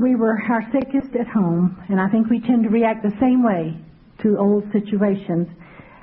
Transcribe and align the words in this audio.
we 0.00 0.16
were 0.16 0.40
our 0.48 0.62
sickest 0.72 1.14
at 1.14 1.28
home, 1.28 1.76
and 1.90 2.00
I 2.00 2.08
think 2.08 2.30
we 2.30 2.40
tend 2.40 2.64
to 2.64 2.70
react 2.70 3.02
the 3.02 3.14
same 3.20 3.44
way 3.44 3.76
to 4.22 4.38
old 4.38 4.64
situations. 4.72 5.46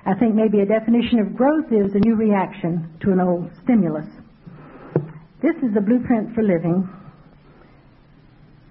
I 0.06 0.14
think 0.14 0.36
maybe 0.36 0.62
a 0.62 0.66
definition 0.66 1.20
of 1.20 1.36
growth 1.36 1.72
is 1.72 1.94
a 1.96 2.00
new 2.00 2.16
reaction 2.16 2.94
to 3.02 3.12
an 3.12 3.20
old 3.20 3.50
stimulus. 3.64 4.06
This 5.42 5.56
is 5.64 5.74
the 5.74 5.82
blueprint 5.82 6.36
for 6.36 6.44
living, 6.44 6.88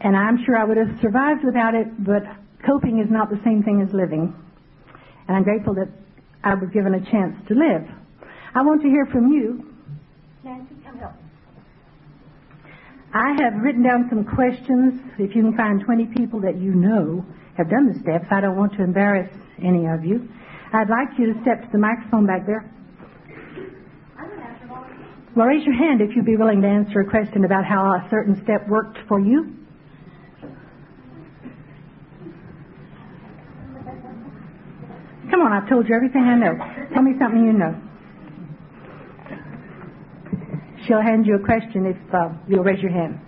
and 0.00 0.16
I'm 0.16 0.38
sure 0.44 0.56
I 0.56 0.64
would 0.64 0.76
have 0.76 1.00
survived 1.00 1.44
without 1.44 1.74
it, 1.74 1.88
but 2.04 2.22
coping 2.64 3.00
is 3.00 3.10
not 3.10 3.28
the 3.28 3.40
same 3.44 3.62
thing 3.62 3.82
as 3.82 3.92
living. 3.92 4.34
And 5.26 5.36
I'm 5.36 5.42
grateful 5.42 5.74
that 5.74 5.88
I 6.44 6.54
was 6.54 6.70
given 6.70 6.94
a 6.94 7.00
chance 7.10 7.34
to 7.48 7.54
live. 7.54 7.82
I 8.54 8.62
want 8.62 8.80
to 8.82 8.88
hear 8.88 9.06
from 9.06 9.32
you. 9.32 9.74
Nancy, 10.44 10.76
come 10.84 10.98
help. 10.98 11.12
I 13.16 13.32
have 13.40 13.62
written 13.62 13.82
down 13.82 14.08
some 14.10 14.24
questions. 14.24 15.00
If 15.18 15.34
you 15.34 15.42
can 15.42 15.56
find 15.56 15.80
20 15.82 16.04
people 16.14 16.38
that 16.42 16.60
you 16.60 16.74
know 16.74 17.24
have 17.56 17.70
done 17.70 17.90
the 17.90 17.98
steps, 18.00 18.26
I 18.30 18.42
don't 18.42 18.56
want 18.56 18.74
to 18.74 18.82
embarrass 18.82 19.32
any 19.56 19.86
of 19.86 20.04
you. 20.04 20.28
I'd 20.74 20.90
like 20.90 21.08
you 21.18 21.32
to 21.32 21.40
step 21.40 21.62
to 21.62 21.68
the 21.72 21.78
microphone 21.78 22.26
back 22.26 22.44
there. 22.44 22.70
Well, 25.34 25.46
raise 25.46 25.64
your 25.64 25.74
hand 25.76 26.02
if 26.02 26.14
you'd 26.14 26.26
be 26.26 26.36
willing 26.36 26.60
to 26.60 26.68
answer 26.68 27.00
a 27.00 27.08
question 27.08 27.46
about 27.46 27.64
how 27.64 27.84
a 27.86 28.06
certain 28.10 28.36
step 28.42 28.68
worked 28.68 28.98
for 29.08 29.18
you. 29.18 29.56
Come 35.30 35.40
on, 35.40 35.52
I've 35.54 35.68
told 35.70 35.88
you 35.88 35.94
everything 35.94 36.20
I 36.20 36.36
know. 36.36 36.54
Tell 36.92 37.02
me 37.02 37.12
something 37.18 37.44
you 37.44 37.54
know. 37.54 37.85
She'll 40.86 41.02
hand 41.02 41.26
you 41.26 41.34
a 41.34 41.44
question 41.44 41.86
if 41.86 41.96
uh, 42.14 42.28
you'll 42.46 42.62
raise 42.62 42.80
your 42.80 42.92
hand. 42.92 43.18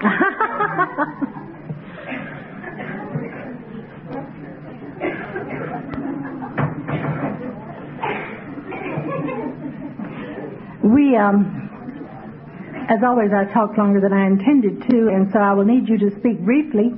we, 10.82 11.16
um, 11.16 11.68
as 12.88 13.04
always, 13.04 13.30
I 13.32 13.44
talked 13.52 13.78
longer 13.78 14.00
than 14.00 14.12
I 14.12 14.26
intended 14.26 14.82
to, 14.90 15.08
and 15.08 15.30
so 15.32 15.38
I 15.38 15.52
will 15.52 15.64
need 15.64 15.88
you 15.88 15.96
to 15.98 16.10
speak 16.18 16.40
briefly. 16.40 16.92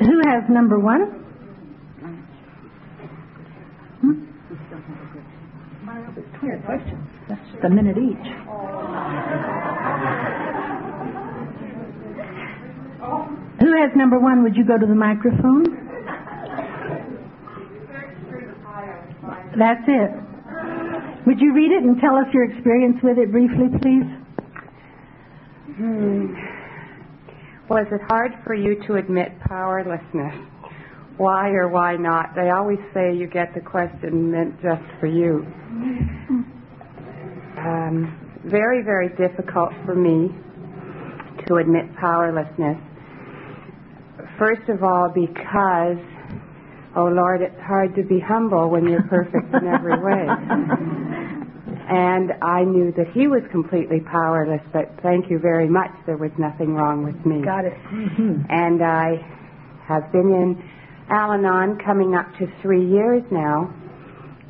Who 0.00 0.20
has 0.26 0.44
number 0.50 0.78
one? 0.78 1.16
Clear 6.40 6.58
questions. 6.64 7.06
That's 7.28 7.46
just 7.48 7.49
a 7.64 7.70
minute 7.70 7.96
each. 7.98 8.26
Who 13.60 13.72
has 13.76 13.90
number 13.96 14.18
one? 14.18 14.42
Would 14.42 14.56
you 14.56 14.64
go 14.64 14.78
to 14.78 14.86
the 14.86 14.94
microphone? 14.94 15.64
That's 19.58 19.84
it. 19.86 20.10
Would 21.26 21.40
you 21.40 21.52
read 21.54 21.70
it 21.70 21.82
and 21.82 22.00
tell 22.00 22.16
us 22.16 22.26
your 22.32 22.44
experience 22.44 22.96
with 23.02 23.18
it 23.18 23.30
briefly, 23.30 23.68
please? 23.80 24.08
Hmm. 25.76 26.34
Was 27.68 27.86
it 27.92 28.00
hard 28.08 28.32
for 28.44 28.54
you 28.54 28.82
to 28.86 28.96
admit 28.96 29.38
powerlessness? 29.40 30.34
Why 31.18 31.50
or 31.50 31.68
why 31.68 31.96
not? 31.96 32.34
They 32.34 32.50
always 32.50 32.78
say 32.94 33.14
you 33.14 33.26
get 33.26 33.54
the 33.54 33.60
question 33.60 34.30
meant 34.30 34.60
just 34.62 34.82
for 34.98 35.06
you. 35.06 35.46
Um, 37.60 38.40
very, 38.44 38.82
very 38.82 39.08
difficult 39.10 39.72
for 39.84 39.94
me 39.94 40.34
to 41.46 41.56
admit 41.56 41.94
powerlessness. 41.96 42.78
First 44.38 44.68
of 44.68 44.82
all, 44.82 45.10
because, 45.10 45.98
oh 46.96 47.08
Lord, 47.08 47.42
it's 47.42 47.60
hard 47.60 47.94
to 47.96 48.02
be 48.02 48.18
humble 48.18 48.70
when 48.70 48.88
you're 48.88 49.02
perfect 49.02 49.54
in 49.54 49.66
every 49.66 49.98
way. 49.98 50.26
And 51.90 52.32
I 52.40 52.62
knew 52.62 52.92
that 52.96 53.08
he 53.08 53.26
was 53.26 53.42
completely 53.50 53.98
powerless, 53.98 54.62
but 54.72 54.92
thank 55.02 55.28
you 55.28 55.40
very 55.40 55.68
much. 55.68 55.90
There 56.06 56.16
was 56.16 56.30
nothing 56.38 56.74
wrong 56.74 57.02
with 57.02 57.26
me. 57.26 57.42
Got 57.42 57.64
it. 57.64 57.76
And 58.48 58.80
I 58.80 59.16
have 59.86 60.12
been 60.12 60.30
in 60.30 60.62
Al 61.08 61.32
Anon 61.32 61.78
coming 61.84 62.14
up 62.14 62.26
to 62.38 62.46
three 62.62 62.86
years 62.86 63.24
now, 63.32 63.74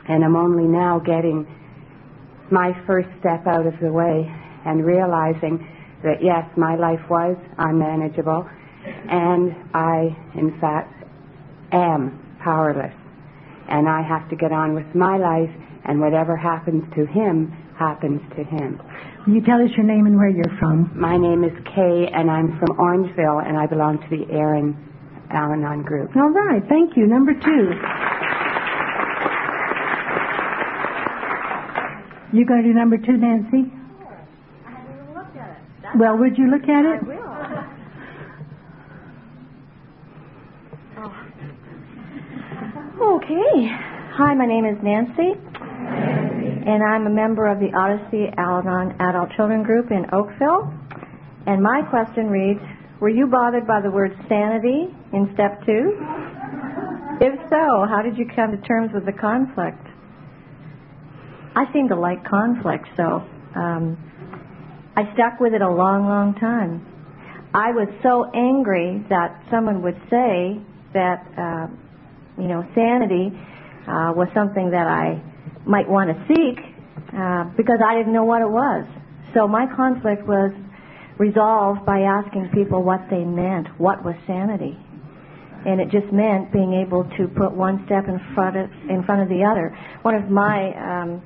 and 0.07 0.23
I'm 0.23 0.37
only 0.37 0.65
now 0.65 0.99
getting 0.99 1.47
my 2.51 2.73
first 2.87 3.09
step 3.21 3.47
out 3.47 3.67
of 3.67 3.75
the 3.81 3.93
way 3.93 4.31
and 4.65 4.85
realizing 4.85 5.67
that 6.03 6.23
yes, 6.23 6.45
my 6.57 6.77
life 6.77 7.01
was 7.11 7.37
unmanageable, 7.59 8.49
and 9.09 9.55
I, 9.75 10.17
in 10.35 10.59
fact, 10.61 11.05
am 11.73 12.19
powerless. 12.43 12.95
And 13.69 13.89
I 13.89 14.03
have 14.03 14.29
to 14.31 14.37
get 14.37 14.53
on 14.53 14.75
with 14.75 14.87
my 14.95 15.17
life, 15.17 15.51
and 15.85 16.01
whatever 16.01 16.37
happens 16.37 16.83
to 16.95 17.07
him 17.07 17.53
happens 17.79 18.21
to 18.37 18.45
him. 18.45 18.81
Will 19.27 19.35
you 19.35 19.43
tell 19.43 19.63
us 19.63 19.71
your 19.77 19.87
name 19.87 20.07
and 20.07 20.17
where 20.17 20.29
you're 20.29 20.57
from? 20.59 20.91
My 20.99 21.17
name 21.17 21.45
is 21.45 21.53
Kay, 21.75 22.09
and 22.13 22.31
I'm 22.31 22.59
from 22.59 22.77
Orangeville, 22.79 23.47
and 23.47 23.57
I 23.57 23.67
belong 23.67 23.99
to 23.99 24.09
the 24.09 24.33
Erin 24.33 24.77
Al 25.31 25.53
Anon 25.53 25.83
group. 25.83 26.17
All 26.17 26.31
right, 26.31 26.63
thank 26.69 26.97
you. 26.97 27.07
Number 27.07 27.35
two. 27.35 28.10
You 32.33 32.47
going 32.47 32.63
to 32.63 32.69
do 32.69 32.75
number 32.75 32.97
two, 32.97 33.17
Nancy? 33.17 33.73
I 34.65 34.71
haven't 34.71 34.95
even 34.95 35.15
looked 35.15 35.37
at 35.37 35.51
it. 35.51 35.99
Well, 35.99 36.17
would 36.17 36.39
you 36.39 36.49
look 36.49 36.63
at 36.69 36.85
it? 36.85 37.03
I 37.03 37.07
will. 37.07 37.27
Oh. 40.99 41.13
Okay. 43.17 43.67
Hi, 44.15 44.35
my 44.35 44.47
name 44.47 44.65
is 44.65 44.77
Nancy, 44.83 45.35
and 46.67 46.83
I'm 46.85 47.07
a 47.07 47.11
member 47.11 47.49
of 47.49 47.59
the 47.59 47.73
Odyssey 47.75 48.31
Al-Anon 48.37 49.01
Adult 49.01 49.31
Children 49.35 49.63
Group 49.65 49.91
in 49.91 50.07
Oakville. 50.13 50.73
And 51.47 51.63
my 51.63 51.83
question 51.91 52.29
reads, 52.29 52.61
were 53.01 53.09
you 53.09 53.27
bothered 53.27 53.67
by 53.67 53.81
the 53.81 53.91
word 53.91 54.15
sanity 54.29 54.95
in 55.13 55.31
step 55.35 55.65
two? 55.67 55.99
If 57.21 57.35
so, 57.49 57.87
how 57.89 58.03
did 58.05 58.17
you 58.19 58.27
come 58.37 58.53
to 58.53 58.59
terms 58.69 58.93
with 58.93 59.07
the 59.07 59.13
conflict? 59.13 59.90
I 61.55 61.73
seem 61.73 61.89
to 61.89 61.97
like 61.97 62.25
conflict, 62.25 62.87
so 62.97 63.27
um, 63.57 63.99
I 64.97 65.13
stuck 65.15 65.41
with 65.41 65.55
it 65.55 65.63
a 65.63 65.69
long, 65.69 66.07
long 66.07 66.35
time. 66.35 66.87
I 67.53 67.73
was 67.73 67.89
so 68.03 68.31
angry 68.33 69.05
that 69.11 69.43
someone 69.51 69.83
would 69.83 69.99
say 70.09 70.61
that, 70.95 71.27
uh, 71.37 71.67
you 72.41 72.47
know, 72.47 72.63
sanity 72.75 73.35
uh, 73.89 74.15
was 74.15 74.29
something 74.35 74.71
that 74.71 74.87
I 74.87 75.21
might 75.67 75.89
want 75.89 76.11
to 76.11 76.17
seek 76.31 76.59
uh, 77.11 77.51
because 77.57 77.81
I 77.85 77.97
didn't 77.97 78.13
know 78.13 78.25
what 78.25 78.43
it 78.43 78.51
was. 78.51 78.87
So 79.35 79.49
my 79.49 79.67
conflict 79.75 80.27
was 80.27 80.53
resolved 81.19 81.85
by 81.85 82.01
asking 82.03 82.51
people 82.55 82.83
what 82.83 83.01
they 83.11 83.25
meant. 83.25 83.67
What 83.79 84.05
was 84.05 84.15
sanity? 84.27 84.79
And 85.67 85.81
it 85.81 85.91
just 85.91 86.11
meant 86.13 86.53
being 86.53 86.73
able 86.73 87.05
to 87.19 87.29
put 87.37 87.53
one 87.53 87.83
step 87.87 88.09
in 88.09 88.19
front 88.35 88.57
of, 88.57 88.71
in 88.89 89.03
front 89.05 89.23
of 89.23 89.29
the 89.29 89.45
other. 89.45 89.77
One 90.03 90.15
of 90.15 90.31
my 90.31 90.73
um, 90.79 91.23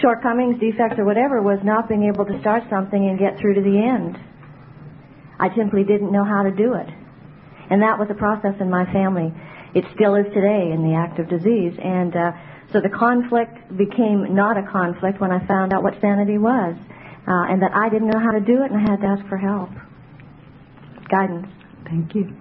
shortcomings, 0.00 0.60
defects, 0.60 0.98
or 0.98 1.04
whatever 1.04 1.42
was 1.42 1.58
not 1.64 1.88
being 1.88 2.04
able 2.04 2.24
to 2.26 2.38
start 2.40 2.64
something 2.68 3.08
and 3.08 3.18
get 3.18 3.38
through 3.38 3.54
to 3.54 3.62
the 3.62 3.78
end. 3.78 4.18
I 5.38 5.54
simply 5.54 5.84
didn't 5.84 6.12
know 6.12 6.24
how 6.24 6.42
to 6.42 6.50
do 6.50 6.74
it. 6.74 6.88
And 7.70 7.82
that 7.82 7.98
was 7.98 8.08
a 8.10 8.14
process 8.14 8.54
in 8.60 8.70
my 8.70 8.84
family. 8.92 9.32
It 9.74 9.84
still 9.94 10.14
is 10.14 10.26
today 10.32 10.70
in 10.72 10.82
the 10.82 10.94
active 10.96 11.28
disease. 11.28 11.76
And 11.82 12.14
uh, 12.16 12.32
so 12.72 12.80
the 12.80 12.88
conflict 12.88 13.76
became 13.76 14.34
not 14.34 14.56
a 14.56 14.62
conflict 14.70 15.20
when 15.20 15.32
I 15.32 15.46
found 15.46 15.72
out 15.72 15.82
what 15.82 16.00
sanity 16.00 16.38
was. 16.38 16.76
Uh, 17.26 17.50
and 17.50 17.60
that 17.60 17.74
I 17.74 17.88
didn't 17.88 18.08
know 18.08 18.20
how 18.20 18.30
to 18.30 18.40
do 18.40 18.62
it 18.62 18.70
and 18.70 18.78
I 18.78 18.90
had 18.90 19.00
to 19.00 19.06
ask 19.06 19.26
for 19.28 19.36
help. 19.36 19.70
Guidance. 21.10 21.48
Thank 21.84 22.14
you. 22.14 22.32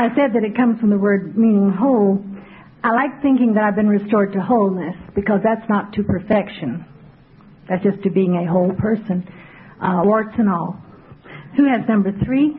I 0.00 0.08
said 0.16 0.32
that 0.32 0.44
it 0.44 0.56
comes 0.56 0.80
from 0.80 0.88
the 0.88 0.96
word 0.96 1.36
meaning 1.36 1.70
whole. 1.70 2.24
I 2.82 2.92
like 2.92 3.20
thinking 3.20 3.52
that 3.54 3.64
I've 3.64 3.76
been 3.76 3.90
restored 3.90 4.32
to 4.32 4.40
wholeness 4.40 4.96
because 5.14 5.40
that's 5.44 5.68
not 5.68 5.92
to 5.92 6.02
perfection. 6.02 6.86
That's 7.68 7.84
just 7.84 8.02
to 8.04 8.10
being 8.10 8.34
a 8.36 8.50
whole 8.50 8.72
person, 8.72 9.28
uh, 9.78 10.00
warts 10.02 10.32
and 10.38 10.48
all. 10.48 10.82
Who 11.58 11.68
has 11.68 11.86
number 11.86 12.12
three? 12.24 12.56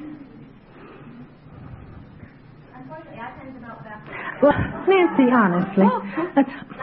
Unfortunately, 2.76 3.20
I 3.20 3.32
tend 3.42 3.56
to 3.56 3.62
know 3.62 3.76
that. 3.86 4.06
Well, 4.44 4.54
Nancy, 4.88 5.32
honestly. 5.34 5.88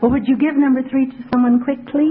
Well, 0.00 0.10
would 0.12 0.26
you 0.26 0.38
give 0.38 0.56
number 0.56 0.82
three 0.88 1.10
to 1.10 1.24
someone 1.30 1.62
quickly? 1.62 2.08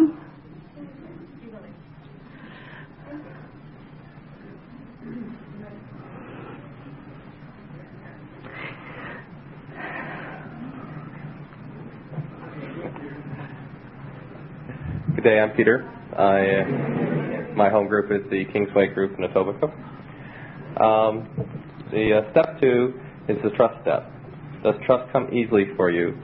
Day, 15.29 15.39
I'm 15.39 15.51
Peter. 15.51 15.85
I, 16.17 17.53
my 17.53 17.69
home 17.69 17.87
group 17.87 18.09
is 18.11 18.27
the 18.31 18.45
Kingsway 18.51 18.87
Group 18.87 19.19
in 19.19 19.25
Etobicoke. 19.25 19.75
Um, 20.81 21.29
the 21.91 22.17
uh, 22.17 22.31
step 22.31 22.59
two 22.59 22.99
is 23.27 23.37
the 23.43 23.51
trust 23.51 23.79
step. 23.83 24.11
Does 24.63 24.73
trust 24.87 25.11
come 25.13 25.31
easily 25.31 25.65
for 25.75 25.91
you? 25.91 26.17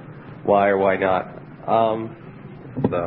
Why 0.44 0.69
or 0.69 0.80
why 0.80 0.98
not? 0.98 1.38
Um, 1.69 2.18
so, 2.90 2.98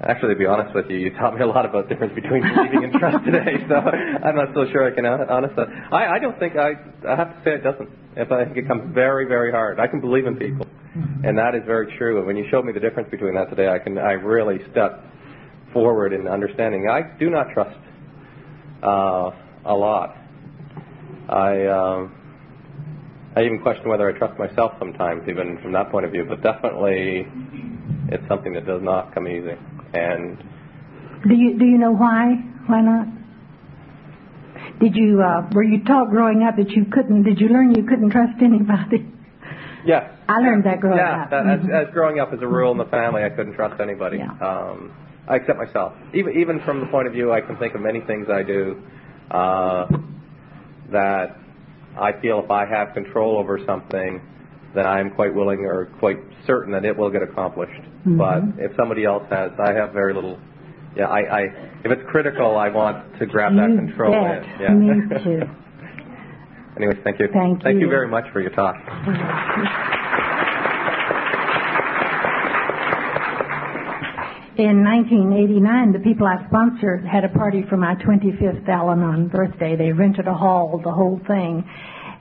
actually, 0.00 0.32
to 0.32 0.38
be 0.38 0.46
honest 0.46 0.74
with 0.74 0.86
you, 0.88 0.96
you 0.96 1.10
taught 1.10 1.34
me 1.34 1.42
a 1.42 1.46
lot 1.46 1.66
about 1.66 1.88
the 1.88 1.94
difference 1.94 2.14
between 2.14 2.40
believing 2.54 2.84
and 2.84 2.92
trust 2.94 3.22
today. 3.22 3.60
So 3.68 3.74
I'm 3.74 4.36
not 4.36 4.48
so 4.54 4.64
sure 4.72 4.90
I 4.90 4.94
can 4.94 5.04
honest 5.04 5.56
that. 5.56 5.68
I, 5.92 6.16
I 6.16 6.18
don't 6.18 6.38
think 6.38 6.56
I. 6.56 6.72
I 7.06 7.16
have 7.16 7.36
to 7.36 7.40
say 7.44 7.50
it 7.52 7.62
doesn't. 7.62 7.90
If 8.16 8.32
I 8.32 8.46
think 8.46 8.56
it 8.56 8.66
comes 8.66 8.94
very, 8.94 9.26
very 9.26 9.52
hard. 9.52 9.78
I 9.78 9.86
can 9.88 10.00
believe 10.00 10.24
in 10.24 10.36
people, 10.36 10.65
and 11.24 11.38
that 11.38 11.54
is 11.54 11.62
very 11.66 11.96
true. 11.96 12.18
And 12.18 12.26
when 12.26 12.36
you 12.36 12.46
showed 12.50 12.64
me 12.64 12.72
the 12.72 12.80
difference 12.80 13.10
between 13.10 13.34
that 13.34 13.50
today, 13.50 13.68
I 13.68 13.78
can. 13.78 13.98
I 13.98 14.12
really 14.12 14.58
stepped 14.70 15.04
forward 15.72 16.12
in 16.12 16.26
understanding. 16.26 16.88
I 16.88 17.02
do 17.18 17.30
not 17.30 17.50
trust 17.52 17.78
uh, 18.82 19.30
a 19.64 19.74
lot. 19.74 20.16
I. 21.28 21.66
Um, 21.66 22.12
I 23.36 23.44
even 23.44 23.60
question 23.60 23.90
whether 23.90 24.08
I 24.08 24.16
trust 24.16 24.38
myself 24.38 24.72
sometimes, 24.78 25.28
even 25.28 25.58
from 25.60 25.72
that 25.72 25.90
point 25.90 26.06
of 26.06 26.12
view. 26.12 26.24
But 26.24 26.42
definitely, 26.42 27.28
it's 28.08 28.26
something 28.28 28.54
that 28.54 28.64
does 28.64 28.80
not 28.82 29.12
come 29.12 29.28
easy. 29.28 29.52
And 29.92 30.38
do 31.28 31.34
you 31.34 31.58
do 31.58 31.66
you 31.66 31.76
know 31.76 31.92
why? 31.92 32.32
Why 32.66 32.80
not? 32.80 33.08
Did 34.80 34.96
you 34.96 35.22
uh, 35.22 35.48
were 35.52 35.62
you 35.62 35.84
taught 35.84 36.10
growing 36.10 36.44
up 36.44 36.56
that 36.56 36.70
you 36.70 36.86
couldn't? 36.90 37.24
Did 37.24 37.38
you 37.38 37.48
learn 37.48 37.74
you 37.74 37.84
couldn't 37.84 38.10
trust 38.10 38.40
anybody? 38.42 39.06
Yes. 39.84 40.15
I 40.28 40.38
learned 40.40 40.64
that 40.64 40.80
growing 40.80 40.98
yeah, 40.98 41.22
up. 41.22 41.28
Yeah, 41.30 41.42
mm-hmm. 41.42 41.70
as, 41.70 41.88
as 41.88 41.94
growing 41.94 42.18
up 42.18 42.32
as 42.32 42.40
a 42.42 42.46
rule 42.46 42.72
in 42.72 42.78
the 42.78 42.86
family, 42.86 43.22
I 43.22 43.30
couldn't 43.30 43.54
trust 43.54 43.80
anybody. 43.80 44.18
Yeah. 44.18 44.32
Um, 44.40 44.92
except 45.28 45.58
myself. 45.58 45.92
Even 46.14 46.36
even 46.38 46.60
from 46.64 46.80
the 46.80 46.86
point 46.86 47.06
of 47.06 47.12
view, 47.12 47.32
I 47.32 47.40
can 47.40 47.56
think 47.56 47.74
of 47.74 47.80
many 47.80 48.00
things 48.00 48.28
I 48.30 48.42
do 48.42 48.82
uh, 49.30 49.86
that 50.92 51.36
I 51.98 52.12
feel 52.20 52.40
if 52.44 52.50
I 52.50 52.66
have 52.66 52.94
control 52.94 53.38
over 53.38 53.58
something, 53.66 54.20
then 54.74 54.86
I 54.86 55.00
am 55.00 55.10
quite 55.10 55.34
willing 55.34 55.60
or 55.60 55.86
quite 55.98 56.18
certain 56.46 56.72
that 56.72 56.84
it 56.84 56.96
will 56.96 57.10
get 57.10 57.22
accomplished. 57.22 57.82
Mm-hmm. 58.06 58.18
But 58.18 58.62
if 58.62 58.72
somebody 58.76 59.04
else 59.04 59.24
has, 59.30 59.50
I 59.58 59.72
have 59.72 59.92
very 59.92 60.14
little. 60.14 60.38
Yeah, 60.96 61.06
I, 61.06 61.20
I 61.20 61.40
if 61.84 61.90
it's 61.92 62.02
critical, 62.10 62.56
I 62.56 62.68
want 62.68 63.18
to 63.18 63.26
grab 63.26 63.52
you 63.52 63.58
that 63.58 63.76
control 63.76 64.12
bet. 64.12 64.44
in. 64.44 64.60
Yeah. 64.60 64.74
Me 64.74 65.24
too. 65.24 65.40
Anyways, 66.76 66.98
thank 67.04 67.18
you. 67.18 67.28
Thank 67.32 67.62
Thank 67.62 67.76
you. 67.76 67.86
you 67.86 67.88
very 67.88 68.08
much 68.08 68.24
for 68.32 68.40
your 68.40 68.50
talk. 68.50 68.76
In 74.56 74.80
1989, 74.82 75.92
the 75.92 75.98
people 75.98 76.26
I 76.26 76.40
sponsored 76.48 77.04
had 77.04 77.24
a 77.24 77.28
party 77.28 77.62
for 77.68 77.76
my 77.76 77.94
25th 77.96 78.66
Al 78.66 78.88
Anon 78.88 79.28
birthday. 79.28 79.76
They 79.76 79.92
rented 79.92 80.26
a 80.26 80.32
hall, 80.32 80.80
the 80.82 80.92
whole 80.92 81.20
thing. 81.28 81.60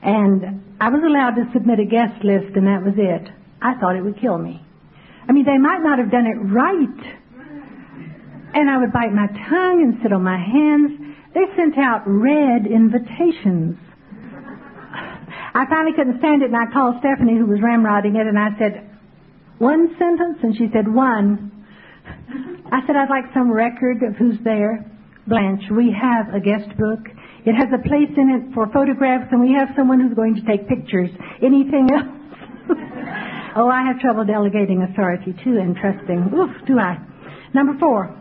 And 0.04 0.76
I 0.82 0.90
was 0.90 1.00
allowed 1.00 1.40
to 1.40 1.48
submit 1.54 1.80
a 1.80 1.86
guest 1.86 2.26
list, 2.28 2.52
and 2.60 2.68
that 2.68 2.84
was 2.84 2.96
it. 2.98 3.32
I 3.62 3.80
thought 3.80 3.96
it 3.96 4.04
would 4.04 4.20
kill 4.20 4.38
me. 4.38 4.60
I 5.30 5.32
mean, 5.32 5.46
they 5.46 5.58
might 5.58 5.80
not 5.80 5.98
have 5.98 6.12
done 6.12 6.28
it 6.28 6.36
right. 6.52 7.00
And 8.54 8.70
I 8.70 8.84
would 8.84 8.92
bite 8.92 9.16
my 9.16 9.28
tongue 9.48 9.80
and 9.88 10.04
sit 10.04 10.12
on 10.12 10.22
my 10.22 10.36
hands. 10.36 10.92
They 11.34 11.48
sent 11.56 11.78
out 11.80 12.04
red 12.06 12.68
invitations. 12.68 13.80
I 15.56 15.64
finally 15.72 15.96
couldn't 15.96 16.20
stand 16.20 16.44
it, 16.44 16.52
and 16.52 16.58
I 16.58 16.68
called 16.68 17.00
Stephanie, 17.00 17.40
who 17.40 17.46
was 17.46 17.64
ramrodding 17.64 18.20
it, 18.20 18.28
and 18.28 18.38
I 18.38 18.52
said, 18.60 18.92
one 19.58 19.96
sentence? 19.98 20.40
And 20.44 20.54
she 20.58 20.68
said, 20.74 20.94
one. 20.94 21.55
I 22.72 22.86
said, 22.86 22.96
I'd 22.96 23.10
like 23.10 23.26
some 23.34 23.52
record 23.52 24.04
of 24.04 24.16
who's 24.16 24.38
there. 24.44 24.86
Blanche, 25.28 25.64
we 25.72 25.92
have 25.92 26.34
a 26.34 26.40
guest 26.40 26.70
book. 26.78 27.00
It 27.46 27.54
has 27.54 27.70
a 27.74 27.82
place 27.88 28.12
in 28.18 28.30
it 28.30 28.54
for 28.54 28.68
photographs, 28.72 29.30
and 29.32 29.42
we 29.42 29.54
have 29.54 29.70
someone 29.76 30.00
who's 30.00 30.14
going 30.14 30.36
to 30.36 30.42
take 30.42 30.68
pictures. 30.68 31.10
Anything 31.42 31.90
else? 31.94 32.08
oh, 33.56 33.70
I 33.70 33.84
have 33.86 34.00
trouble 34.00 34.26
delegating 34.26 34.82
authority, 34.82 35.34
too, 35.44 35.58
and 35.58 35.76
trusting. 35.76 36.32
Oof, 36.34 36.52
do 36.68 36.80
I. 36.80 36.98
Number 37.54 37.78
four. 37.80 38.16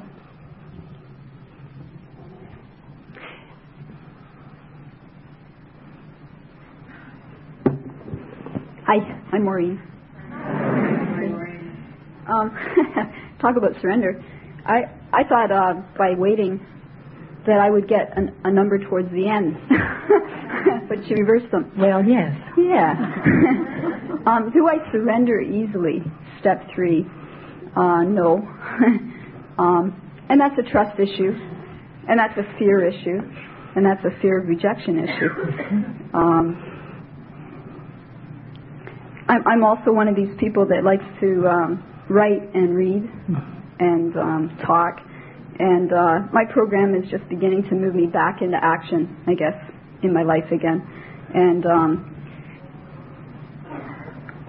Hi, 8.86 8.98
I'm 9.32 9.44
Maureen. 9.44 9.80
Um, 12.26 12.56
talk 13.44 13.56
about 13.56 13.80
surrender. 13.82 14.22
I 14.64 14.88
I 15.12 15.24
thought 15.24 15.52
uh, 15.52 15.82
by 15.98 16.14
waiting 16.16 16.64
that 17.46 17.60
I 17.60 17.68
would 17.68 17.86
get 17.86 18.16
an, 18.16 18.34
a 18.44 18.50
number 18.50 18.78
towards 18.78 19.10
the 19.12 19.28
end, 19.28 19.56
but 20.88 20.98
she 21.06 21.14
reversed 21.14 21.50
them. 21.50 21.70
Well, 21.76 22.02
yes. 22.02 22.32
Yeah. 22.56 22.94
um, 24.26 24.50
do 24.50 24.66
I 24.66 24.80
surrender 24.90 25.40
easily? 25.40 26.02
Step 26.40 26.62
three. 26.74 27.04
Uh, 27.76 28.02
no. 28.04 28.38
um, 29.58 30.00
and 30.30 30.40
that's 30.40 30.58
a 30.58 30.70
trust 30.70 30.98
issue, 30.98 31.32
and 32.08 32.18
that's 32.18 32.38
a 32.38 32.58
fear 32.58 32.86
issue, 32.86 33.20
and 33.76 33.84
that's 33.84 34.04
a 34.06 34.20
fear 34.22 34.38
of 34.40 34.48
rejection 34.48 34.98
issue. 34.98 35.28
Um, 36.14 36.70
I'm, 39.28 39.46
I'm 39.46 39.64
also 39.64 39.92
one 39.92 40.08
of 40.08 40.16
these 40.16 40.34
people 40.38 40.66
that 40.68 40.82
likes 40.82 41.04
to 41.20 41.46
um, 41.46 41.93
write 42.08 42.42
and 42.54 42.74
read 42.74 43.02
and 43.80 44.16
um, 44.16 44.58
talk. 44.66 45.00
And 45.58 45.92
uh, 45.92 46.20
my 46.32 46.44
program 46.52 46.94
is 46.94 47.08
just 47.10 47.28
beginning 47.28 47.62
to 47.70 47.74
move 47.74 47.94
me 47.94 48.06
back 48.06 48.42
into 48.42 48.58
action, 48.60 49.16
I 49.26 49.34
guess, 49.34 49.54
in 50.02 50.12
my 50.12 50.22
life 50.22 50.50
again. 50.50 50.82
And 51.34 51.64
um, 51.66 52.10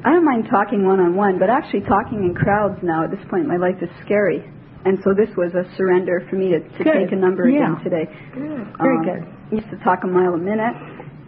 I 0.04 0.12
don't 0.12 0.26
mind 0.26 0.48
talking 0.50 0.86
one 0.86 1.00
on 1.00 1.16
one, 1.16 1.40
but 1.40 1.50
actually 1.50 1.82
talking 1.82 2.24
in 2.24 2.36
crowds 2.36 2.80
now 2.84 3.04
at 3.06 3.12
this 3.12 3.20
point 3.30 3.44
in 3.44 3.48
my 3.50 3.58
life 3.58 3.82
is 3.82 3.90
scary. 4.04 4.44
And 4.86 5.00
so 5.04 5.14
this 5.18 5.30
was 5.36 5.52
a 5.56 5.66
surrender 5.78 6.26
for 6.30 6.36
me 6.36 6.52
to, 6.52 6.60
to 6.60 6.84
take 6.84 7.12
a 7.12 7.16
number 7.16 7.50
Yeah. 7.50 7.74
again 7.74 7.84
today. 7.84 8.06
Good. 8.34 8.78
Very 8.78 8.98
Um, 8.98 9.04
good. 9.04 9.24
I 9.52 9.56
used 9.56 9.70
to 9.72 9.78
talk 9.84 10.04
a 10.04 10.08
mile 10.08 10.34
a 10.34 10.38
minute, 10.38 10.76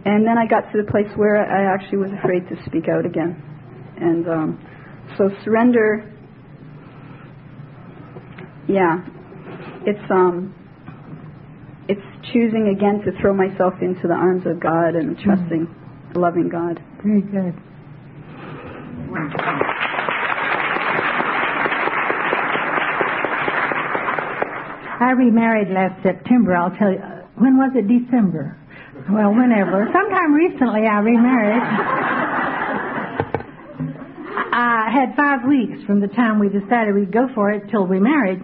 and 0.06 0.24
then 0.26 0.38
I 0.38 0.46
got 0.46 0.70
to 0.70 0.78
the 0.82 0.88
place 0.90 1.10
where 1.16 1.42
I 1.42 1.74
actually 1.74 1.98
was 1.98 2.12
afraid 2.12 2.48
to 2.50 2.56
speak 2.66 2.88
out 2.88 3.04
again. 3.04 3.34
And 4.00 4.28
um, 4.28 4.58
so 5.16 5.30
surrender, 5.44 6.06
yeah, 8.68 9.00
it's 9.86 10.10
um, 10.10 10.54
it's 11.88 12.04
choosing 12.32 12.68
again 12.76 13.00
to 13.04 13.18
throw 13.20 13.32
myself 13.32 13.74
into 13.80 14.06
the 14.06 14.14
arms 14.14 14.44
of 14.46 14.60
God 14.60 14.94
and 14.94 15.18
trusting, 15.18 15.66
loving 16.14 16.48
God. 16.50 16.78
Very 17.02 17.22
good. 17.22 17.54
I 25.00 25.12
remarried 25.16 25.68
last 25.70 26.02
September. 26.02 26.54
I'll 26.54 26.76
tell 26.76 26.90
you. 26.90 26.98
When 27.36 27.56
was 27.56 27.70
it? 27.74 27.86
December. 27.88 28.58
Well, 29.08 29.32
whenever. 29.32 29.88
Sometime 29.94 30.34
recently, 30.34 30.86
I 30.86 30.98
remarried. 30.98 31.62
I 34.50 34.90
had 34.90 35.14
five 35.16 35.46
weeks 35.46 35.84
from 35.86 36.00
the 36.00 36.08
time 36.08 36.40
we 36.40 36.48
decided 36.48 36.94
we'd 36.94 37.12
go 37.12 37.28
for 37.34 37.50
it 37.50 37.70
till 37.70 37.86
we 37.86 38.00
married. 38.00 38.42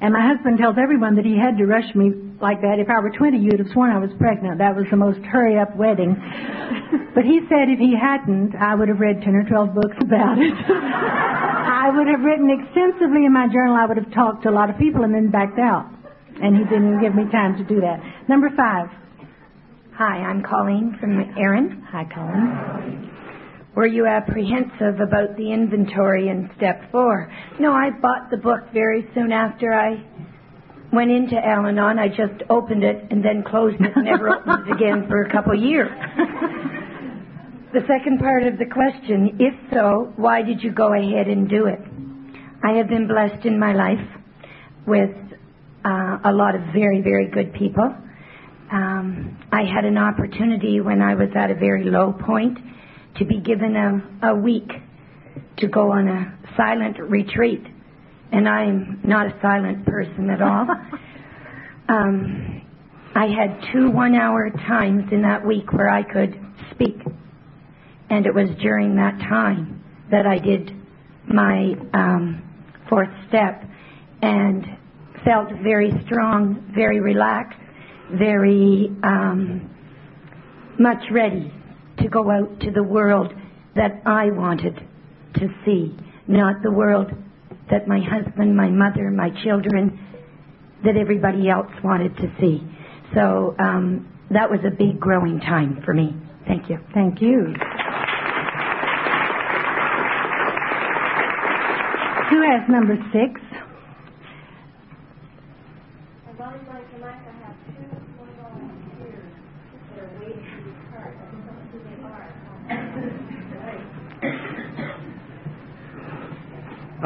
And 0.00 0.12
my 0.12 0.20
husband 0.20 0.58
tells 0.58 0.76
everyone 0.76 1.16
that 1.16 1.24
he 1.24 1.38
had 1.40 1.56
to 1.56 1.64
rush 1.64 1.88
me 1.94 2.12
like 2.40 2.60
that. 2.60 2.76
If 2.78 2.88
I 2.92 3.00
were 3.00 3.10
20, 3.10 3.38
you'd 3.38 3.58
have 3.58 3.72
sworn 3.72 3.90
I 3.90 3.98
was 3.98 4.12
pregnant. 4.18 4.58
That 4.58 4.76
was 4.76 4.84
the 4.90 4.96
most 4.96 5.20
hurry 5.24 5.58
up 5.58 5.74
wedding. 5.74 6.12
but 7.14 7.24
he 7.24 7.40
said 7.48 7.72
if 7.72 7.80
he 7.80 7.96
hadn't, 7.96 8.54
I 8.54 8.74
would 8.74 8.88
have 8.88 9.00
read 9.00 9.22
10 9.22 9.34
or 9.34 9.44
12 9.48 9.74
books 9.74 9.96
about 10.00 10.36
it. 10.36 10.52
I 10.68 11.88
would 11.96 12.08
have 12.08 12.20
written 12.20 12.52
extensively 12.52 13.24
in 13.24 13.32
my 13.32 13.48
journal. 13.48 13.74
I 13.74 13.86
would 13.86 13.96
have 13.96 14.12
talked 14.12 14.42
to 14.44 14.50
a 14.50 14.54
lot 14.54 14.68
of 14.68 14.76
people 14.76 15.02
and 15.04 15.14
then 15.14 15.30
backed 15.30 15.58
out. 15.58 15.88
And 16.42 16.54
he 16.54 16.64
didn't 16.64 17.00
give 17.00 17.14
me 17.14 17.24
time 17.32 17.56
to 17.56 17.64
do 17.64 17.80
that. 17.80 18.00
Number 18.28 18.50
five. 18.54 18.88
Hi, 19.96 20.20
I'm 20.28 20.42
Colleen 20.42 20.98
from 21.00 21.16
Erin. 21.38 21.82
Hi, 21.88 22.04
Colin. 22.04 23.15
Were 23.76 23.86
you 23.86 24.06
apprehensive 24.06 25.00
about 25.00 25.36
the 25.36 25.52
inventory 25.52 26.30
in 26.30 26.50
step 26.56 26.90
four? 26.90 27.30
No, 27.60 27.72
I 27.72 27.90
bought 27.90 28.30
the 28.30 28.38
book 28.38 28.72
very 28.72 29.06
soon 29.14 29.32
after 29.32 29.74
I 29.74 30.02
went 30.94 31.10
into 31.10 31.36
Al 31.36 31.66
Anon. 31.66 31.98
I 31.98 32.08
just 32.08 32.42
opened 32.48 32.82
it 32.82 33.04
and 33.10 33.22
then 33.22 33.44
closed 33.44 33.78
it 33.78 33.92
and 33.94 34.06
never 34.06 34.30
opened 34.30 34.66
it 34.66 34.72
again 34.72 35.06
for 35.06 35.24
a 35.24 35.30
couple 35.30 35.52
of 35.52 35.62
years. 35.62 35.90
the 37.74 37.80
second 37.86 38.18
part 38.18 38.44
of 38.44 38.56
the 38.56 38.64
question, 38.64 39.36
if 39.40 39.52
so, 39.70 40.10
why 40.16 40.40
did 40.40 40.62
you 40.62 40.72
go 40.72 40.94
ahead 40.94 41.28
and 41.28 41.46
do 41.46 41.66
it? 41.66 41.80
I 42.64 42.78
have 42.78 42.88
been 42.88 43.06
blessed 43.06 43.44
in 43.44 43.58
my 43.58 43.74
life 43.74 44.08
with 44.86 45.14
uh, 45.84 46.18
a 46.24 46.32
lot 46.32 46.54
of 46.54 46.62
very, 46.72 47.02
very 47.02 47.28
good 47.28 47.52
people. 47.52 47.94
Um, 48.72 49.36
I 49.52 49.64
had 49.64 49.84
an 49.84 49.98
opportunity 49.98 50.80
when 50.80 51.02
I 51.02 51.14
was 51.14 51.28
at 51.36 51.50
a 51.50 51.54
very 51.54 51.84
low 51.84 52.14
point 52.14 52.56
to 53.18 53.24
be 53.24 53.40
given 53.40 53.76
a, 53.76 54.30
a 54.30 54.34
week 54.34 54.70
to 55.58 55.68
go 55.68 55.92
on 55.92 56.08
a 56.08 56.38
silent 56.56 56.98
retreat 56.98 57.62
and 58.32 58.48
I'm 58.48 59.00
not 59.04 59.26
a 59.26 59.38
silent 59.40 59.86
person 59.86 60.30
at 60.30 60.42
all. 60.42 60.66
um, 61.88 62.62
I 63.14 63.26
had 63.26 63.72
two 63.72 63.90
one 63.90 64.14
hour 64.14 64.50
times 64.50 65.10
in 65.12 65.22
that 65.22 65.46
week 65.46 65.72
where 65.72 65.88
I 65.88 66.02
could 66.02 66.38
speak. 66.70 66.98
And 68.10 68.26
it 68.26 68.34
was 68.34 68.48
during 68.60 68.96
that 68.96 69.18
time 69.20 69.82
that 70.10 70.26
I 70.26 70.38
did 70.38 70.72
my 71.26 71.74
um, 71.92 72.42
fourth 72.88 73.10
step 73.28 73.64
and 74.22 74.64
felt 75.24 75.48
very 75.62 75.92
strong, 76.04 76.72
very 76.74 77.00
relaxed, 77.00 77.58
very 78.12 78.90
um, 79.02 79.74
much 80.78 81.02
ready 81.10 81.52
to 81.98 82.08
go 82.08 82.30
out 82.30 82.60
to 82.60 82.70
the 82.70 82.82
world 82.82 83.32
that 83.74 84.02
I 84.06 84.30
wanted 84.30 84.76
to 85.34 85.48
see, 85.64 85.96
not 86.26 86.62
the 86.62 86.70
world 86.70 87.10
that 87.70 87.88
my 87.88 88.00
husband, 88.00 88.56
my 88.56 88.68
mother, 88.68 89.10
my 89.10 89.30
children, 89.42 89.98
that 90.84 90.96
everybody 90.96 91.48
else 91.48 91.70
wanted 91.82 92.16
to 92.16 92.32
see. 92.40 92.62
So 93.14 93.54
um, 93.58 94.12
that 94.30 94.50
was 94.50 94.60
a 94.66 94.70
big 94.70 95.00
growing 95.00 95.40
time 95.40 95.82
for 95.84 95.94
me. 95.94 96.14
Thank 96.46 96.70
you. 96.70 96.78
Thank 96.94 97.20
you. 97.20 97.54
Who 102.30 102.42
has 102.42 102.68
number 102.68 102.96
six? 103.12 103.40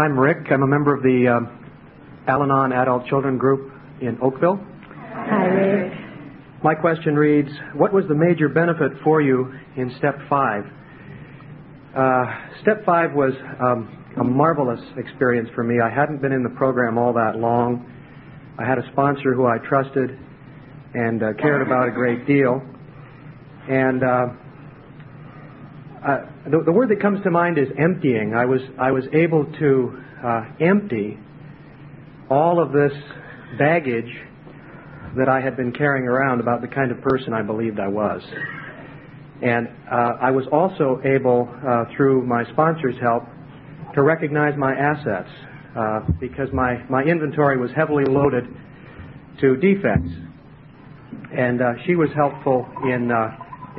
I'm 0.01 0.19
Rick. 0.19 0.47
I'm 0.51 0.63
a 0.63 0.67
member 0.67 0.95
of 0.95 1.03
the 1.03 1.29
uh, 1.29 2.31
Al 2.31 2.43
Anon 2.43 2.73
Adult 2.73 3.07
Children 3.07 3.37
Group 3.37 3.71
in 4.01 4.17
Oakville. 4.23 4.59
Hi, 5.13 5.45
Rick. 5.45 5.93
My 6.65 6.75
question 6.75 7.17
reads 7.17 7.51
What 7.75 7.93
was 7.93 8.07
the 8.09 8.15
major 8.15 8.49
benefit 8.49 8.93
for 9.05 9.21
you 9.21 9.53
in 9.77 9.95
step 9.99 10.15
five? 10.31 10.65
Uh, 11.95 12.25
step 12.63 12.83
five 12.87 13.13
was 13.13 13.35
um, 13.61 14.07
a 14.19 14.25
marvelous 14.25 14.81
experience 14.97 15.51
for 15.55 15.65
me. 15.65 15.83
I 15.85 15.91
hadn't 15.91 16.23
been 16.23 16.33
in 16.33 16.43
the 16.43 16.57
program 16.57 16.97
all 16.97 17.13
that 17.13 17.37
long. 17.37 17.85
I 18.59 18.65
had 18.67 18.79
a 18.79 18.93
sponsor 18.93 19.35
who 19.35 19.45
I 19.45 19.59
trusted 19.69 20.19
and 20.95 21.23
uh, 21.23 21.35
cared 21.39 21.61
about 21.61 21.89
a 21.89 21.93
great 21.93 22.27
deal. 22.27 22.63
And 23.69 24.03
uh, 24.03 24.27
uh, 26.07 26.25
the, 26.45 26.63
the, 26.65 26.73
word 26.73 26.89
that 26.89 27.01
comes 27.01 27.23
to 27.25 27.31
mind 27.31 27.59
is 27.59 27.69
emptying. 27.79 28.35
I 28.35 28.47
was 28.47 28.61
I 28.79 28.91
was 28.91 29.05
able 29.13 29.45
to 29.45 30.03
uh, 30.25 30.45
empty 30.59 31.19
all 32.31 32.63
of 32.63 32.73
this 32.73 32.93
baggage 33.59 34.11
that 35.17 35.29
I 35.29 35.41
had 35.41 35.57
been 35.57 35.73
carrying 35.73 36.07
around 36.07 36.41
about 36.41 36.63
the 36.63 36.69
kind 36.69 36.91
of 36.91 37.03
person 37.03 37.35
I 37.35 37.43
believed 37.43 37.79
I 37.81 37.89
was. 37.89 38.23
And 39.43 39.69
uh, 39.91 40.17
I 40.21 40.31
was 40.31 40.45
also 40.53 41.01
able, 41.05 41.49
uh, 41.67 41.85
through 41.97 42.25
my 42.27 42.45
sponsor's 42.53 42.95
help, 43.01 43.25
to 43.95 44.03
recognize 44.03 44.57
my 44.57 44.73
assets 44.73 45.29
uh, 45.77 46.01
because 46.21 46.49
my, 46.53 46.85
my 46.89 47.03
inventory 47.03 47.59
was 47.59 47.71
heavily 47.75 48.05
loaded 48.05 48.45
to 49.41 49.57
defects. 49.57 50.11
And 51.37 51.61
she 51.87 51.97
was 51.97 52.11
helpful 52.15 52.69
in 52.85 53.11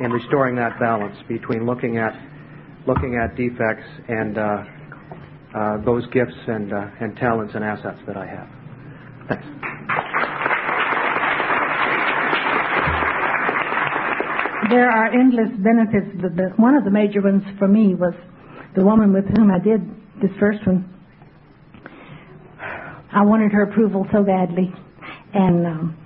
in 0.00 0.10
restoring 0.10 0.56
that 0.56 0.78
balance 0.78 1.16
between 1.28 1.66
looking 1.66 1.98
at 1.98 2.14
looking 2.86 3.16
at 3.22 3.36
defects 3.36 3.86
and 4.08 4.38
uh, 4.38 4.64
uh, 5.54 5.84
those 5.84 6.06
gifts 6.12 6.34
and 6.46 6.72
uh, 6.72 6.86
and 7.00 7.16
talents 7.16 7.54
and 7.54 7.64
assets 7.64 7.98
that 8.06 8.16
I 8.16 8.26
have. 8.26 8.48
Thanks. 9.28 9.46
There 14.70 14.90
are 14.90 15.12
endless 15.12 15.50
benefits. 15.58 16.16
One 16.56 16.74
of 16.74 16.84
the 16.84 16.90
major 16.90 17.20
ones 17.20 17.42
for 17.58 17.68
me 17.68 17.94
was 17.94 18.14
the 18.74 18.82
woman 18.82 19.12
with 19.12 19.26
whom 19.36 19.50
I 19.50 19.58
did 19.58 19.82
this 20.22 20.30
first 20.40 20.66
one. 20.66 20.88
I 23.12 23.22
wanted 23.22 23.52
her 23.52 23.64
approval 23.64 24.06
so 24.10 24.22
badly, 24.22 24.72
and 25.34 25.66
um, 25.66 25.96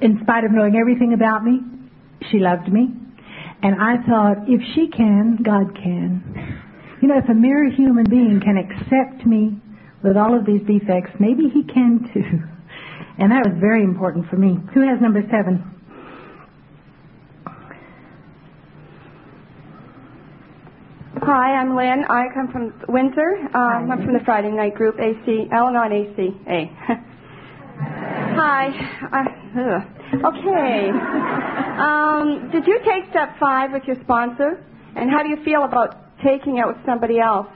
in 0.00 0.20
spite 0.22 0.44
of 0.44 0.52
knowing 0.52 0.76
everything 0.76 1.12
about 1.12 1.42
me, 1.42 1.60
she 2.30 2.38
loved 2.38 2.72
me. 2.72 2.88
And 3.62 3.76
I 3.80 3.96
thought, 4.08 4.48
if 4.48 4.60
she 4.74 4.88
can, 4.88 5.38
God 5.42 5.74
can. 5.74 6.22
You 7.02 7.08
know, 7.08 7.18
if 7.18 7.28
a 7.28 7.34
mere 7.34 7.70
human 7.70 8.04
being 8.08 8.40
can 8.40 8.56
accept 8.56 9.26
me 9.26 9.58
with 10.02 10.16
all 10.16 10.36
of 10.36 10.46
these 10.46 10.62
defects, 10.66 11.10
maybe 11.20 11.48
he 11.52 11.62
can 11.64 12.08
too. 12.12 12.40
And 13.18 13.32
that 13.32 13.44
was 13.44 13.54
very 13.60 13.82
important 13.84 14.28
for 14.30 14.36
me. 14.36 14.58
Who 14.72 14.80
has 14.80 15.00
number 15.00 15.20
seven? 15.30 15.64
Hi, 21.22 21.52
I'm 21.52 21.76
Lynn. 21.76 22.04
I 22.08 22.32
come 22.32 22.50
from 22.50 22.72
Windsor. 22.88 23.36
Um, 23.54 23.90
I'm 23.90 24.02
from 24.04 24.14
the 24.14 24.24
Friday 24.24 24.50
night 24.52 24.74
group, 24.74 24.98
AC, 24.98 25.48
Al-Anon 25.52 25.92
ACA. 25.92 26.64
Hi. 28.40 28.68
Uh, 29.12 29.80
Okay. 30.12 30.90
Um, 31.80 32.50
did 32.52 32.66
you 32.66 32.78
take 32.84 33.08
step 33.10 33.38
five 33.40 33.72
with 33.72 33.84
your 33.84 33.96
sponsor? 34.02 34.62
And 34.96 35.08
how 35.10 35.22
do 35.22 35.30
you 35.30 35.42
feel 35.44 35.64
about 35.64 35.96
taking 36.22 36.58
it 36.58 36.66
with 36.66 36.76
somebody 36.84 37.18
else? 37.18 37.46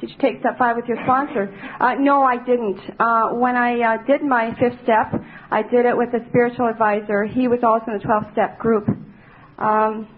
Did 0.00 0.10
you 0.10 0.16
take 0.18 0.40
step 0.40 0.56
five 0.56 0.76
with 0.76 0.86
your 0.86 0.96
sponsor? 1.04 1.52
Uh, 1.78 1.94
no, 1.98 2.22
I 2.22 2.36
didn't. 2.38 2.80
Uh, 2.98 3.36
when 3.36 3.56
I 3.56 3.80
uh, 3.80 4.06
did 4.06 4.22
my 4.22 4.54
fifth 4.58 4.80
step, 4.82 5.12
I 5.50 5.62
did 5.62 5.84
it 5.84 5.96
with 5.96 6.08
a 6.14 6.24
spiritual 6.28 6.68
advisor. 6.68 7.24
He 7.24 7.48
was 7.48 7.60
also 7.62 7.92
in 7.92 7.98
the 7.98 8.04
12 8.04 8.24
step 8.32 8.58
group. 8.58 8.88
Um, 9.58 10.08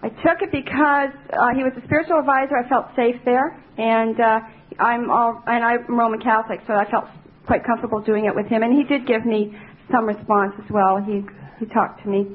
I 0.00 0.08
took 0.08 0.42
it 0.42 0.52
because 0.52 1.10
uh, 1.32 1.54
he 1.56 1.64
was 1.64 1.72
a 1.76 1.84
spiritual 1.86 2.18
advisor. 2.18 2.56
I 2.56 2.68
felt 2.68 2.86
safe 2.96 3.16
there, 3.24 3.56
and 3.78 4.20
uh, 4.20 4.40
I'm 4.78 5.10
all, 5.10 5.42
and 5.46 5.64
I'm 5.64 5.98
Roman 5.98 6.20
Catholic, 6.20 6.60
so 6.66 6.74
I 6.74 6.84
felt 6.90 7.06
quite 7.46 7.64
comfortable 7.64 8.00
doing 8.00 8.26
it 8.26 8.34
with 8.34 8.46
him. 8.46 8.62
And 8.62 8.76
he 8.76 8.84
did 8.84 9.06
give 9.06 9.24
me 9.24 9.56
some 9.90 10.04
response 10.04 10.52
as 10.62 10.70
well. 10.70 11.00
He 11.00 11.24
he 11.58 11.66
talked 11.66 12.02
to 12.02 12.08
me. 12.08 12.26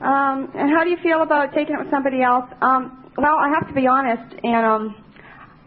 Um, 0.00 0.50
and 0.54 0.70
how 0.70 0.82
do 0.82 0.90
you 0.90 0.98
feel 1.02 1.22
about 1.22 1.54
taking 1.54 1.76
it 1.76 1.78
with 1.78 1.90
somebody 1.90 2.22
else? 2.22 2.50
Um, 2.60 3.12
well, 3.16 3.36
I 3.36 3.50
have 3.54 3.68
to 3.68 3.74
be 3.74 3.86
honest, 3.86 4.34
and 4.42 4.66
um, 4.66 4.96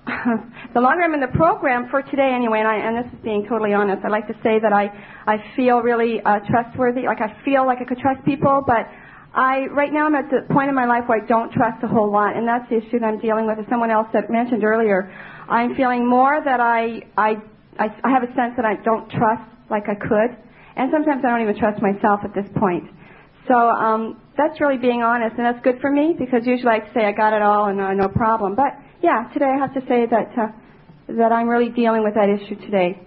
the 0.73 0.81
longer 0.81 1.03
I'm 1.03 1.13
in 1.13 1.21
the 1.21 1.33
program 1.33 1.87
for 1.89 2.01
today, 2.01 2.31
anyway, 2.35 2.59
and, 2.59 2.67
I, 2.67 2.75
and 2.75 2.93
this 2.99 3.13
is 3.13 3.19
being 3.23 3.45
totally 3.47 3.73
honest, 3.73 4.03
I 4.03 4.09
like 4.09 4.27
to 4.27 4.35
say 4.43 4.59
that 4.59 4.73
I 4.73 4.91
I 5.25 5.37
feel 5.55 5.79
really 5.79 6.21
uh, 6.21 6.39
trustworthy. 6.49 7.03
Like 7.03 7.21
I 7.21 7.33
feel 7.45 7.65
like 7.65 7.79
I 7.79 7.85
could 7.85 7.97
trust 7.97 8.25
people, 8.25 8.63
but 8.65 8.85
I 9.33 9.67
right 9.71 9.91
now 9.91 10.05
I'm 10.05 10.15
at 10.15 10.29
the 10.29 10.45
point 10.53 10.69
in 10.69 10.75
my 10.75 10.85
life 10.85 11.03
where 11.07 11.21
I 11.21 11.25
don't 11.25 11.51
trust 11.51 11.83
a 11.83 11.87
whole 11.87 12.11
lot, 12.11 12.35
and 12.35 12.47
that's 12.47 12.67
the 12.69 12.77
issue 12.77 12.99
that 12.99 13.05
I'm 13.05 13.19
dealing 13.19 13.47
with. 13.47 13.57
As 13.57 13.65
someone 13.69 13.89
else 13.89 14.07
that 14.13 14.29
mentioned 14.29 14.63
earlier, 14.63 15.11
I'm 15.49 15.75
feeling 15.75 16.07
more 16.07 16.41
that 16.43 16.59
I 16.59 17.01
I 17.17 17.41
I, 17.79 17.87
I 18.03 18.09
have 18.11 18.23
a 18.23 18.31
sense 18.35 18.53
that 18.57 18.65
I 18.65 18.75
don't 18.83 19.09
trust 19.09 19.47
like 19.69 19.89
I 19.89 19.95
could. 19.95 20.44
And 20.75 20.91
sometimes 20.91 21.23
I 21.25 21.29
don't 21.29 21.41
even 21.41 21.57
trust 21.57 21.81
myself 21.81 22.21
at 22.23 22.33
this 22.33 22.45
point. 22.57 22.83
So 23.47 23.53
um, 23.53 24.19
that's 24.37 24.59
really 24.59 24.77
being 24.77 25.03
honest, 25.03 25.37
and 25.37 25.45
that's 25.45 25.63
good 25.63 25.79
for 25.79 25.91
me 25.91 26.15
because 26.17 26.41
usually 26.45 26.71
I 26.71 26.93
say 26.93 27.05
I 27.05 27.11
got 27.11 27.33
it 27.33 27.41
all 27.41 27.65
and 27.69 27.79
uh, 27.79 27.93
no 27.93 28.07
problem. 28.07 28.55
But 28.55 28.73
yeah, 29.01 29.29
today 29.33 29.45
I 29.45 29.57
have 29.59 29.73
to 29.75 29.81
say 29.87 30.05
that 30.09 30.33
uh, 30.37 30.47
that 31.19 31.31
I'm 31.31 31.47
really 31.47 31.69
dealing 31.69 32.03
with 32.03 32.15
that 32.15 32.27
issue 32.29 32.55
today, 32.65 32.99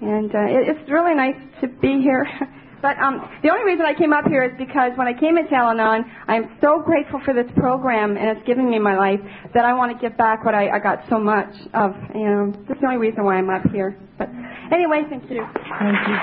and 0.00 0.34
uh, 0.34 0.48
it, 0.48 0.76
it's 0.76 0.90
really 0.90 1.14
nice 1.14 1.36
to 1.60 1.68
be 1.68 2.00
here. 2.00 2.26
but 2.82 2.98
um, 2.98 3.28
the 3.42 3.50
only 3.50 3.64
reason 3.64 3.86
I 3.86 3.94
came 3.94 4.12
up 4.12 4.26
here 4.26 4.44
is 4.44 4.52
because 4.58 4.92
when 4.96 5.08
I 5.08 5.18
came 5.18 5.38
into 5.38 5.54
Al-Anon, 5.54 6.04
I'm 6.28 6.56
so 6.60 6.82
grateful 6.84 7.20
for 7.24 7.32
this 7.32 7.50
program 7.56 8.16
and 8.16 8.36
it's 8.36 8.46
given 8.46 8.68
me 8.70 8.78
my 8.78 8.96
life 8.96 9.20
that 9.54 9.64
I 9.64 9.72
want 9.72 9.92
to 9.92 9.98
give 9.98 10.16
back 10.16 10.44
what 10.44 10.54
I, 10.54 10.70
I 10.70 10.78
got 10.78 11.04
so 11.08 11.18
much 11.18 11.52
of. 11.74 11.94
You 12.14 12.24
know, 12.24 12.54
that's 12.68 12.80
the 12.80 12.86
only 12.86 12.98
reason 12.98 13.24
why 13.24 13.36
I'm 13.36 13.50
up 13.50 13.66
here. 13.72 13.96
But 14.18 14.28
anyway, 14.72 15.02
thank 15.08 15.30
you. 15.30 15.44
Thank 15.78 16.08
you. 16.08 16.16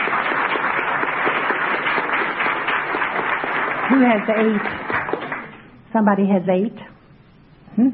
Who 3.90 4.00
has 4.06 4.22
eight? 4.30 4.62
Somebody 5.92 6.26
has 6.28 6.44
eight. 6.50 6.78
Hmm? 7.76 7.90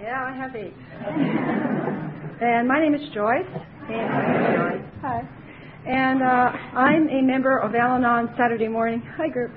Yeah, 0.00 0.24
I 0.24 0.32
have 0.36 0.56
eight. 0.56 0.74
and 2.42 2.66
my 2.66 2.80
name 2.80 2.94
is 2.94 3.02
Joyce. 3.14 3.46
And, 3.88 4.84
Hi. 5.02 5.41
And 5.92 6.22
uh, 6.22 6.24
I'm 6.24 7.06
a 7.10 7.20
member 7.20 7.58
of 7.58 7.74
Al 7.74 7.96
Anon 7.96 8.32
Saturday 8.38 8.66
morning. 8.66 9.02
Hi, 9.18 9.28
group. 9.28 9.52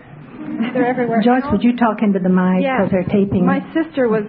They're 0.74 0.86
everywhere. 0.86 1.22
Joyce, 1.24 1.44
would 1.50 1.64
you 1.64 1.78
talk 1.78 2.04
into 2.04 2.20
the 2.20 2.28
mic 2.28 2.60
because 2.60 2.92
they're 2.92 3.08
taping? 3.08 3.46
My 3.46 3.62
sister 3.72 4.10
was 4.10 4.24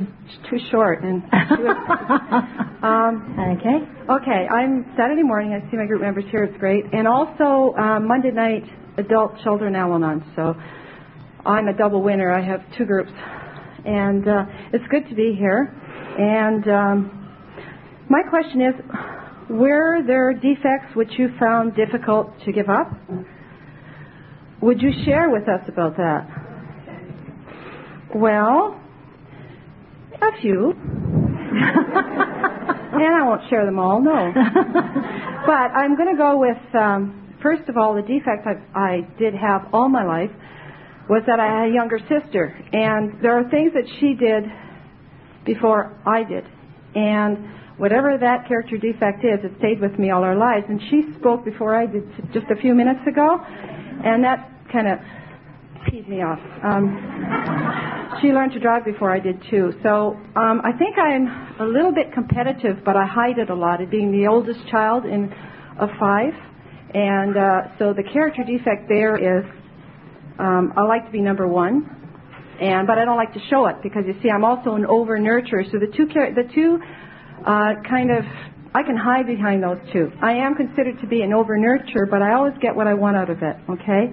too 0.48 0.58
short, 0.70 1.02
and 1.02 1.24
was, 1.24 2.46
um, 2.84 3.34
okay. 3.58 3.82
Okay, 4.22 4.46
I'm 4.46 4.86
Saturday 4.96 5.24
morning. 5.24 5.52
I 5.52 5.68
see 5.68 5.76
my 5.76 5.86
group 5.86 6.00
members 6.00 6.22
here. 6.30 6.44
It's 6.44 6.56
great, 6.58 6.84
and 6.92 7.08
also 7.08 7.74
um, 7.76 8.06
Monday 8.06 8.30
night 8.30 8.62
adult 8.98 9.32
children 9.42 9.74
Al-Anon. 9.74 10.22
So 10.36 10.54
I'm 11.44 11.66
a 11.66 11.76
double 11.76 12.04
winner. 12.04 12.30
I 12.30 12.40
have 12.40 12.60
two 12.78 12.84
groups, 12.84 13.10
and 13.84 14.28
uh, 14.28 14.44
it's 14.72 14.86
good 14.92 15.08
to 15.08 15.14
be 15.16 15.34
here. 15.36 15.74
And 16.18 16.68
um, 16.68 17.34
my 18.08 18.22
question 18.30 18.60
is 18.62 18.74
were 19.48 20.02
there 20.06 20.32
defects 20.32 20.94
which 20.94 21.10
you 21.18 21.28
found 21.38 21.74
difficult 21.76 22.32
to 22.44 22.52
give 22.52 22.68
up? 22.68 22.90
Would 24.60 24.80
you 24.82 24.90
share 25.04 25.30
with 25.30 25.48
us 25.48 25.60
about 25.68 25.96
that? 25.96 26.26
Well, 28.14 28.80
a 30.20 30.40
few. 30.40 30.72
and 31.52 33.14
I 33.14 33.22
won't 33.22 33.48
share 33.50 33.64
them 33.64 33.78
all, 33.78 34.00
no. 34.00 34.32
but 34.34 35.52
I'm 35.52 35.96
going 35.96 36.10
to 36.10 36.18
go 36.18 36.38
with, 36.38 36.74
um, 36.74 37.34
first 37.42 37.68
of 37.68 37.76
all, 37.76 37.94
the 37.94 38.02
defect 38.02 38.46
I, 38.46 38.78
I 38.78 39.00
did 39.18 39.34
have 39.34 39.68
all 39.72 39.88
my 39.88 40.04
life 40.04 40.30
was 41.08 41.22
that 41.26 41.38
I 41.38 41.46
had 41.46 41.70
a 41.70 41.72
younger 41.72 41.98
sister. 42.00 42.56
And 42.72 43.22
there 43.22 43.38
are 43.38 43.48
things 43.50 43.72
that 43.74 43.84
she 44.00 44.14
did 44.14 44.44
before 45.44 45.96
I 46.04 46.24
did. 46.24 46.44
And 46.94 47.46
whatever 47.78 48.16
that 48.18 48.48
character 48.48 48.76
defect 48.76 49.24
is, 49.24 49.44
it 49.44 49.52
stayed 49.58 49.80
with 49.80 49.98
me 49.98 50.10
all 50.10 50.22
our 50.22 50.36
lives. 50.36 50.66
And 50.68 50.80
she 50.90 51.02
spoke 51.18 51.44
before 51.44 51.74
I 51.74 51.86
did 51.86 52.04
just 52.32 52.46
a 52.50 52.56
few 52.60 52.74
minutes 52.74 53.00
ago, 53.06 53.38
and 53.40 54.24
that 54.24 54.50
kind 54.72 54.88
of 54.88 54.98
peed 55.86 56.08
me 56.08 56.22
off. 56.22 56.40
Um, 56.64 58.18
she 58.20 58.28
learned 58.28 58.52
to 58.52 58.60
drive 58.60 58.84
before 58.84 59.12
I 59.12 59.20
did 59.20 59.42
too. 59.50 59.72
So 59.82 60.16
um, 60.36 60.60
I 60.64 60.72
think 60.78 60.96
I'm 60.98 61.26
a 61.60 61.64
little 61.64 61.92
bit 61.92 62.12
competitive, 62.12 62.84
but 62.84 62.96
I 62.96 63.06
hide 63.06 63.38
it 63.38 63.50
a 63.50 63.54
lot. 63.54 63.80
It 63.80 63.90
being 63.90 64.10
the 64.10 64.26
oldest 64.26 64.60
child 64.70 65.04
in 65.04 65.32
of 65.78 65.90
five, 66.00 66.32
and 66.94 67.36
uh, 67.36 67.78
so 67.78 67.92
the 67.92 68.02
character 68.02 68.42
defect 68.42 68.88
there 68.88 69.16
is 69.16 69.44
um, 70.38 70.72
I 70.76 70.82
like 70.82 71.04
to 71.06 71.12
be 71.12 71.20
number 71.20 71.46
one, 71.46 71.84
and 72.60 72.86
but 72.86 72.98
I 72.98 73.04
don't 73.04 73.16
like 73.16 73.34
to 73.34 73.40
show 73.50 73.66
it 73.66 73.76
because 73.82 74.04
you 74.06 74.14
see 74.22 74.30
I'm 74.30 74.44
also 74.44 74.74
an 74.74 74.86
over 74.86 75.18
nurturer. 75.18 75.70
So 75.70 75.78
the 75.78 75.92
two 75.94 76.06
the 76.06 76.48
two 76.54 76.78
uh, 77.44 77.74
kind 77.88 78.10
of 78.10 78.24
I 78.74 78.82
can 78.82 78.96
hide 78.96 79.26
behind 79.26 79.62
those 79.62 79.78
two. 79.92 80.12
I 80.22 80.32
am 80.32 80.54
considered 80.54 81.00
to 81.00 81.06
be 81.06 81.22
an 81.22 81.32
over 81.32 81.56
nurturer, 81.56 82.08
but 82.10 82.20
I 82.20 82.34
always 82.34 82.54
get 82.60 82.76
what 82.76 82.86
I 82.86 82.94
want 82.94 83.16
out 83.16 83.30
of 83.30 83.42
it. 83.42 83.56
Okay, 83.70 84.10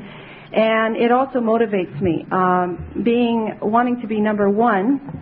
and 0.54 0.96
it 0.96 1.12
also 1.12 1.40
motivates 1.40 2.02
me. 2.02 2.26
Um, 2.32 3.04
being 3.04 3.58
wanting 3.62 4.00
to 4.02 4.08
be 4.08 4.22
number 4.22 4.50
one, 4.50 5.22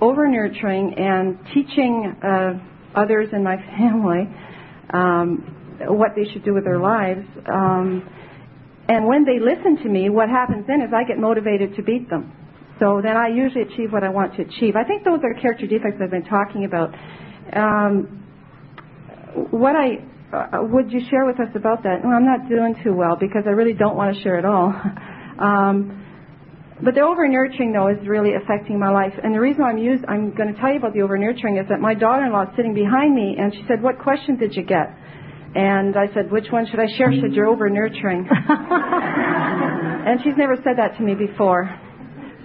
over 0.00 0.28
nurturing, 0.28 0.94
and 0.96 1.38
teaching 1.52 2.14
uh, 2.22 2.60
others 2.94 3.28
in 3.32 3.42
my 3.42 3.56
family 3.78 4.28
um, 4.92 5.78
what 5.88 6.12
they 6.14 6.24
should 6.32 6.44
do 6.44 6.54
with 6.54 6.64
their 6.64 6.78
lives. 6.78 7.26
Um, 7.52 8.08
and 8.88 9.06
when 9.06 9.24
they 9.24 9.40
listen 9.40 9.82
to 9.82 9.88
me, 9.88 10.10
what 10.10 10.28
happens 10.28 10.64
then 10.66 10.80
is 10.80 10.92
I 10.94 11.02
get 11.02 11.18
motivated 11.18 11.74
to 11.76 11.82
beat 11.82 12.08
them. 12.08 12.32
So 12.78 13.00
then 13.02 13.16
I 13.16 13.28
usually 13.28 13.62
achieve 13.62 13.92
what 13.92 14.04
I 14.04 14.10
want 14.10 14.36
to 14.36 14.42
achieve. 14.42 14.76
I 14.76 14.84
think 14.84 15.02
those 15.02 15.20
are 15.24 15.34
character 15.40 15.66
defects 15.66 15.98
I've 16.00 16.10
been 16.10 16.24
talking 16.24 16.64
about. 16.64 16.94
Um, 17.52 18.24
what 19.50 19.76
I 19.76 20.02
uh, 20.32 20.58
would 20.62 20.90
you 20.90 21.00
share 21.08 21.24
with 21.24 21.38
us 21.40 21.48
about 21.54 21.82
that? 21.84 22.02
Well, 22.02 22.12
I'm 22.12 22.26
not 22.26 22.48
doing 22.48 22.74
too 22.82 22.92
well 22.92 23.16
because 23.18 23.44
I 23.46 23.50
really 23.50 23.74
don't 23.74 23.96
want 23.96 24.16
to 24.16 24.22
share 24.22 24.38
at 24.38 24.44
all. 24.44 24.74
um, 25.38 26.02
but 26.82 26.94
the 26.94 27.00
over 27.00 27.26
nurturing 27.26 27.72
though 27.72 27.88
is 27.88 27.96
really 28.06 28.34
affecting 28.34 28.78
my 28.78 28.90
life. 28.90 29.12
And 29.22 29.34
the 29.34 29.40
reason 29.40 29.62
I'm 29.62 29.78
use, 29.78 30.00
I'm 30.08 30.34
going 30.34 30.52
to 30.52 30.60
tell 30.60 30.70
you 30.70 30.78
about 30.78 30.92
the 30.92 31.02
over 31.02 31.16
nurturing 31.16 31.56
is 31.56 31.66
that 31.68 31.80
my 31.80 31.94
daughter-in-law 31.94 32.42
is 32.42 32.48
sitting 32.56 32.74
behind 32.74 33.14
me, 33.14 33.36
and 33.38 33.52
she 33.54 33.64
said, 33.68 33.82
"What 33.82 33.98
question 33.98 34.36
did 34.36 34.54
you 34.54 34.62
get?" 34.62 34.92
And 35.54 35.96
I 35.96 36.12
said, 36.12 36.30
"Which 36.30 36.50
one 36.50 36.66
should 36.66 36.80
I 36.80 36.86
share?" 36.98 37.10
She 37.12 37.20
said, 37.20 37.32
"You're 37.32 37.46
over 37.46 37.70
nurturing." 37.70 38.28
and 38.48 40.20
she's 40.22 40.36
never 40.36 40.56
said 40.56 40.76
that 40.76 40.96
to 40.98 41.02
me 41.02 41.14
before. 41.14 41.70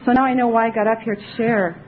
So 0.06 0.14
now 0.14 0.24
I 0.24 0.34
know 0.34 0.48
why 0.48 0.68
I 0.68 0.70
got 0.70 0.88
up 0.88 1.00
here 1.04 1.16
to 1.16 1.36
share. 1.36 1.84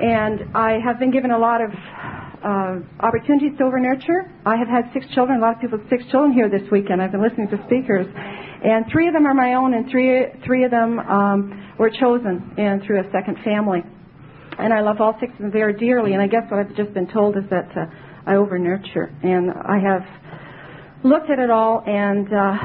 And 0.00 0.56
I 0.56 0.78
have 0.84 0.98
been 0.98 1.10
given 1.10 1.30
a 1.30 1.38
lot 1.38 1.60
of 1.60 1.70
uh, 1.70 2.80
opportunities 3.00 3.56
to 3.58 3.64
over 3.64 3.78
nurture. 3.78 4.30
I 4.44 4.56
have 4.56 4.68
had 4.68 4.92
six 4.92 5.06
children. 5.14 5.38
A 5.38 5.42
lot 5.42 5.54
of 5.54 5.60
people 5.60 5.78
have 5.78 5.88
six 5.88 6.04
children 6.10 6.32
here 6.32 6.48
this 6.50 6.68
weekend. 6.70 7.00
I've 7.00 7.12
been 7.12 7.22
listening 7.22 7.48
to 7.48 7.58
speakers, 7.66 8.06
and 8.64 8.84
three 8.92 9.08
of 9.08 9.14
them 9.14 9.26
are 9.26 9.34
my 9.34 9.54
own, 9.54 9.72
and 9.74 9.88
three 9.90 10.26
three 10.44 10.64
of 10.64 10.70
them 10.70 10.98
um, 10.98 11.72
were 11.78 11.90
chosen 11.90 12.54
and 12.58 12.82
through 12.82 13.00
a 13.00 13.10
second 13.12 13.38
family. 13.44 13.80
And 14.58 14.72
I 14.72 14.80
love 14.80 15.00
all 15.00 15.16
six 15.20 15.32
of 15.32 15.38
them 15.38 15.52
very 15.52 15.74
dearly. 15.74 16.12
And 16.12 16.22
I 16.22 16.26
guess 16.26 16.42
what 16.50 16.60
I've 16.60 16.76
just 16.76 16.92
been 16.92 17.08
told 17.08 17.36
is 17.36 17.44
that 17.50 17.70
uh, 17.76 17.86
I 18.26 18.36
over 18.36 18.58
nurture, 18.58 19.14
and 19.22 19.50
I 19.50 19.78
have 19.78 20.04
looked 21.02 21.30
at 21.30 21.38
it 21.38 21.50
all. 21.50 21.82
And 21.86 22.28
uh, 22.32 22.56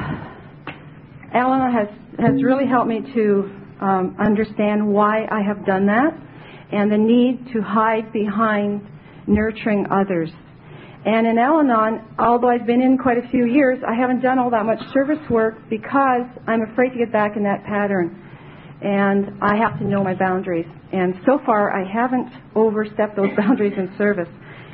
Al-Anon 1.32 1.72
has 1.72 1.88
has 2.18 2.42
really 2.42 2.66
helped 2.66 2.88
me 2.88 3.00
to 3.14 3.50
um, 3.80 4.16
understand 4.20 4.86
why 4.86 5.26
I 5.30 5.40
have 5.42 5.64
done 5.64 5.86
that, 5.86 6.12
and 6.72 6.90
the 6.90 6.98
need 6.98 7.52
to 7.52 7.62
hide 7.62 8.12
behind 8.12 8.86
nurturing 9.26 9.86
others. 9.90 10.30
And 11.04 11.26
in 11.26 11.38
Al 11.38 11.60
Anon, 11.60 12.04
although 12.18 12.50
I've 12.50 12.66
been 12.66 12.82
in 12.82 12.98
quite 12.98 13.16
a 13.16 13.26
few 13.30 13.46
years, 13.46 13.78
I 13.86 13.94
haven't 13.94 14.20
done 14.20 14.38
all 14.38 14.50
that 14.50 14.66
much 14.66 14.80
service 14.92 15.18
work 15.30 15.56
because 15.70 16.26
I'm 16.46 16.60
afraid 16.70 16.90
to 16.90 16.98
get 16.98 17.10
back 17.10 17.36
in 17.36 17.42
that 17.44 17.64
pattern. 17.64 18.26
And 18.82 19.42
I 19.42 19.56
have 19.56 19.78
to 19.78 19.84
know 19.84 20.04
my 20.04 20.14
boundaries. 20.14 20.66
And 20.92 21.14
so 21.24 21.38
far, 21.46 21.72
I 21.72 21.90
haven't 21.90 22.28
overstepped 22.54 23.16
those 23.16 23.30
boundaries 23.36 23.74
in 23.76 23.94
service. 23.96 24.28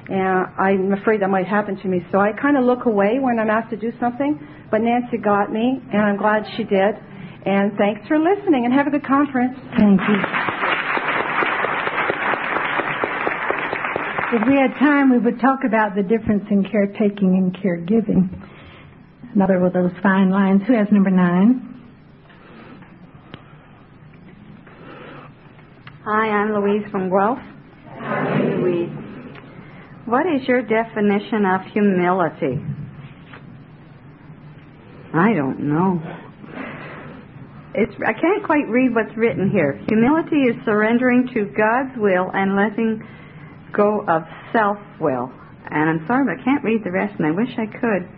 And 0.08 0.46
I'm 0.58 0.92
afraid 0.92 1.22
that 1.22 1.30
might 1.30 1.46
happen 1.46 1.76
to 1.76 1.88
me. 1.88 2.04
So 2.10 2.18
I 2.18 2.30
kind 2.32 2.56
of 2.56 2.64
look 2.64 2.86
away 2.86 3.18
when 3.20 3.38
I'm 3.38 3.50
asked 3.50 3.70
to 3.70 3.76
do 3.76 3.92
something. 4.00 4.38
But 4.70 4.80
Nancy 4.82 5.18
got 5.18 5.52
me, 5.52 5.80
and 5.92 6.02
I'm 6.02 6.16
glad 6.16 6.42
she 6.56 6.64
did. 6.64 6.94
And 7.46 7.72
thanks 7.78 8.06
for 8.08 8.18
listening, 8.18 8.64
and 8.64 8.74
have 8.74 8.88
a 8.88 8.90
good 8.90 9.06
conference. 9.06 9.56
Thank 9.78 10.00
you. 10.00 10.95
If 14.32 14.42
we 14.48 14.56
had 14.56 14.76
time, 14.80 15.12
we 15.12 15.18
would 15.18 15.40
talk 15.40 15.60
about 15.64 15.94
the 15.94 16.02
difference 16.02 16.46
in 16.50 16.64
caretaking 16.64 17.36
and 17.36 17.54
caregiving. 17.54 18.28
Another 19.36 19.64
of 19.64 19.72
those 19.72 19.92
fine 20.02 20.30
lines. 20.30 20.62
Who 20.66 20.72
has 20.72 20.88
number 20.90 21.10
nine? 21.10 21.62
Hi, 26.04 26.28
I'm 26.28 26.54
Louise 26.54 26.82
from 26.90 27.08
Guelph. 27.08 27.38
Hi, 28.00 28.42
Louise. 28.58 28.90
What 30.06 30.26
is 30.26 30.42
your 30.48 30.62
definition 30.62 31.46
of 31.46 31.60
humility? 31.72 32.58
I 35.14 35.34
don't 35.34 35.60
know. 35.70 36.02
It's, 37.74 37.94
I 38.04 38.12
can't 38.12 38.42
quite 38.44 38.66
read 38.68 38.92
what's 38.92 39.16
written 39.16 39.50
here. 39.50 39.80
Humility 39.86 40.50
is 40.50 40.56
surrendering 40.64 41.28
to 41.32 41.44
God's 41.44 41.96
will 41.96 42.28
and 42.34 42.56
letting 42.56 43.06
go 43.72 44.04
of 44.08 44.22
self 44.52 44.78
will. 45.00 45.32
And 45.70 45.90
I'm 45.90 46.06
sorry, 46.06 46.24
but 46.24 46.40
I 46.40 46.44
can't 46.44 46.62
read 46.62 46.84
the 46.84 46.92
rest, 46.92 47.14
and 47.18 47.26
I 47.26 47.32
wish 47.32 47.50
I 47.58 47.66
could, 47.66 48.08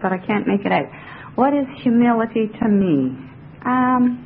but 0.00 0.12
I 0.12 0.18
can't 0.18 0.46
make 0.46 0.64
it 0.64 0.72
out. 0.72 0.86
What 1.34 1.52
is 1.54 1.66
humility 1.82 2.48
to 2.60 2.68
me? 2.68 3.16
Um, 3.64 4.24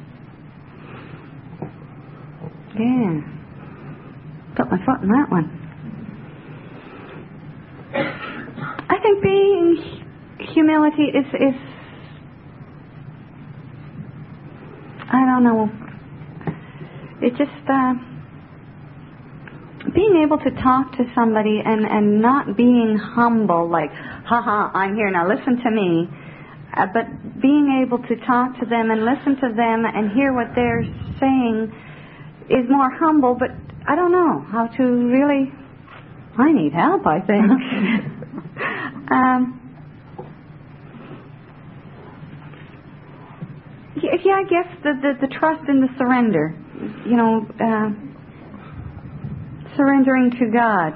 yeah. 2.79 3.21
Put 4.57 4.71
my 4.71 4.79
foot 4.85 5.03
in 5.03 5.09
that 5.09 5.31
one. 5.31 5.59
I 7.95 8.99
think 9.03 9.23
being 9.23 10.05
humility 10.55 11.05
is 11.05 11.27
is 11.35 11.61
I 15.11 15.27
don't 15.27 15.45
know. 15.45 15.71
It 17.21 17.31
just 17.37 17.69
uh 17.69 17.95
being 19.91 20.23
able 20.25 20.39
to 20.39 20.51
talk 20.63 20.93
to 20.93 21.05
somebody 21.15 21.61
and, 21.65 21.85
and 21.85 22.23
not 22.23 22.57
being 22.57 22.97
humble, 22.97 23.69
like, 23.69 23.91
haha, 24.25 24.71
I'm 24.73 24.95
here, 24.95 25.11
now 25.11 25.27
listen 25.29 25.59
to 25.59 25.71
me, 25.71 26.09
uh, 26.77 26.87
but 26.95 27.43
being 27.43 27.83
able 27.85 27.99
to 27.99 28.17
talk 28.25 28.59
to 28.61 28.67
them 28.67 28.91
and 28.91 29.05
listen 29.05 29.37
to 29.43 29.53
them 29.55 29.85
and 29.85 30.13
hear 30.13 30.33
what 30.33 30.55
they're 30.55 30.85
saying 31.19 31.73
is 32.49 32.71
more 32.71 32.91
humble, 32.99 33.35
but 33.35 33.51
I 33.87 33.97
don't 33.97 34.13
know 34.13 34.47
how 34.51 34.69
to 34.69 34.83
really. 34.83 35.53
I 36.39 36.51
need 36.53 36.73
help, 36.73 37.07
I 37.07 37.21
think. 37.21 37.45
um, 39.11 39.63
yeah, 44.01 44.35
I 44.35 44.45
guess 44.45 44.67
the, 44.83 44.93
the, 45.03 45.27
the 45.27 45.35
trust 45.35 45.69
and 45.69 45.83
the 45.83 45.89
surrender. 45.99 46.55
You 47.05 47.17
know, 47.17 47.47
uh, 47.61 48.12
surrendering 49.77 50.31
to 50.31 50.47
God, 50.53 50.93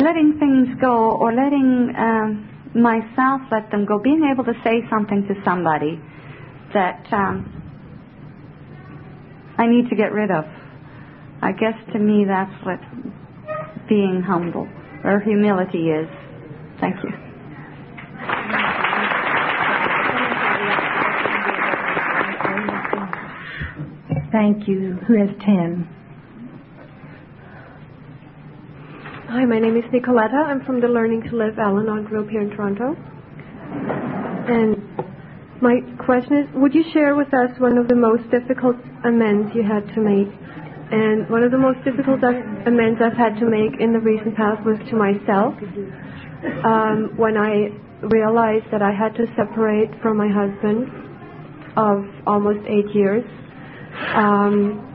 letting 0.00 0.38
things 0.38 0.80
go 0.80 1.12
or 1.12 1.32
letting 1.32 1.94
um, 1.96 2.48
myself 2.74 3.42
let 3.50 3.70
them 3.70 3.84
go, 3.84 3.98
being 3.98 4.28
able 4.32 4.44
to 4.44 4.54
say 4.64 4.82
something 4.90 5.26
to 5.28 5.34
somebody 5.44 6.00
that 6.72 7.06
um, 7.12 7.50
I 9.56 9.66
need 9.66 9.88
to 9.90 9.96
get 9.96 10.12
rid 10.12 10.30
of. 10.30 10.44
I 11.40 11.52
guess 11.52 11.74
to 11.92 11.98
me 11.98 12.24
that's 12.26 12.54
what 12.64 12.80
being 13.88 14.22
humble 14.26 14.68
or 15.04 15.20
humility 15.20 15.90
is. 15.90 16.08
Thank 16.80 16.96
you. 17.04 17.23
Thank 24.34 24.66
you. 24.66 24.98
Who 25.06 25.14
has 25.14 25.30
10? 25.46 25.86
Hi, 29.30 29.44
my 29.44 29.60
name 29.60 29.76
is 29.76 29.84
Nicoletta. 29.94 30.34
I'm 30.34 30.64
from 30.64 30.80
the 30.80 30.88
Learning 30.88 31.22
to 31.30 31.36
Live 31.36 31.56
Al-Anon 31.56 32.02
group 32.02 32.28
here 32.30 32.40
in 32.40 32.50
Toronto. 32.50 32.96
And 34.50 34.74
my 35.62 35.78
question 36.04 36.38
is, 36.38 36.46
would 36.56 36.74
you 36.74 36.82
share 36.92 37.14
with 37.14 37.32
us 37.32 37.50
one 37.60 37.78
of 37.78 37.86
the 37.86 37.94
most 37.94 38.28
difficult 38.32 38.74
amends 39.04 39.54
you 39.54 39.62
had 39.62 39.86
to 39.94 40.00
make? 40.00 40.26
And 40.90 41.30
one 41.30 41.44
of 41.44 41.52
the 41.52 41.58
most 41.58 41.84
difficult 41.84 42.18
amends 42.66 42.98
I've 43.00 43.16
had 43.16 43.38
to 43.38 43.46
make 43.46 43.78
in 43.78 43.92
the 43.92 44.00
recent 44.00 44.34
past 44.34 44.66
was 44.66 44.82
to 44.90 44.96
myself. 44.96 45.54
Um, 46.66 47.14
when 47.14 47.36
I 47.38 47.70
realized 48.02 48.66
that 48.72 48.82
I 48.82 48.90
had 48.90 49.14
to 49.14 49.30
separate 49.38 49.94
from 50.02 50.16
my 50.16 50.26
husband 50.26 50.90
of 51.76 52.02
almost 52.26 52.66
eight 52.66 52.90
years. 52.94 53.22
Um, 54.14 54.90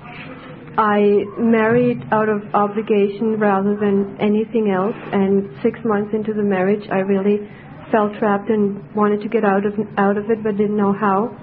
I 0.78 1.26
married 1.38 2.02
out 2.12 2.30
of 2.30 2.44
obligation 2.54 3.40
rather 3.40 3.76
than 3.76 4.18
anything 4.20 4.72
else, 4.72 4.96
and 5.12 5.50
six 5.62 5.80
months 5.84 6.14
into 6.14 6.34
the 6.34 6.44
marriage, 6.44 6.88
I 6.90 7.00
really 7.00 7.50
felt 7.92 8.14
trapped 8.20 8.50
and 8.50 8.80
wanted 8.96 9.22
to 9.22 9.30
get 9.30 9.44
out 9.44 9.66
of 9.66 9.74
out 9.98 10.18
of 10.18 10.30
it, 10.30 10.44
but 10.44 10.58
didn't 10.58 10.78
know 10.78 10.94
how. 10.94 11.36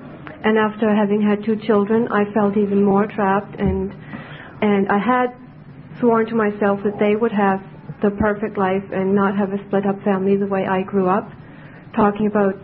And 0.44 0.58
after 0.58 0.94
having 0.94 1.20
had 1.20 1.44
two 1.44 1.56
children, 1.66 2.08
I 2.08 2.32
felt 2.32 2.56
even 2.56 2.82
more 2.82 3.06
trapped, 3.06 3.58
and 3.58 3.92
and 4.62 4.88
I 4.88 4.98
had 4.98 5.36
sworn 6.00 6.26
to 6.26 6.34
myself 6.34 6.80
that 6.84 6.98
they 6.98 7.16
would 7.16 7.32
have 7.32 7.60
the 8.02 8.10
perfect 8.10 8.56
life 8.58 8.84
and 8.92 9.14
not 9.14 9.36
have 9.36 9.52
a 9.52 9.58
split 9.66 9.86
up 9.86 10.00
family 10.02 10.36
the 10.36 10.46
way 10.46 10.66
I 10.66 10.82
grew 10.82 11.08
up, 11.08 11.28
talking 11.94 12.26
about 12.26 12.54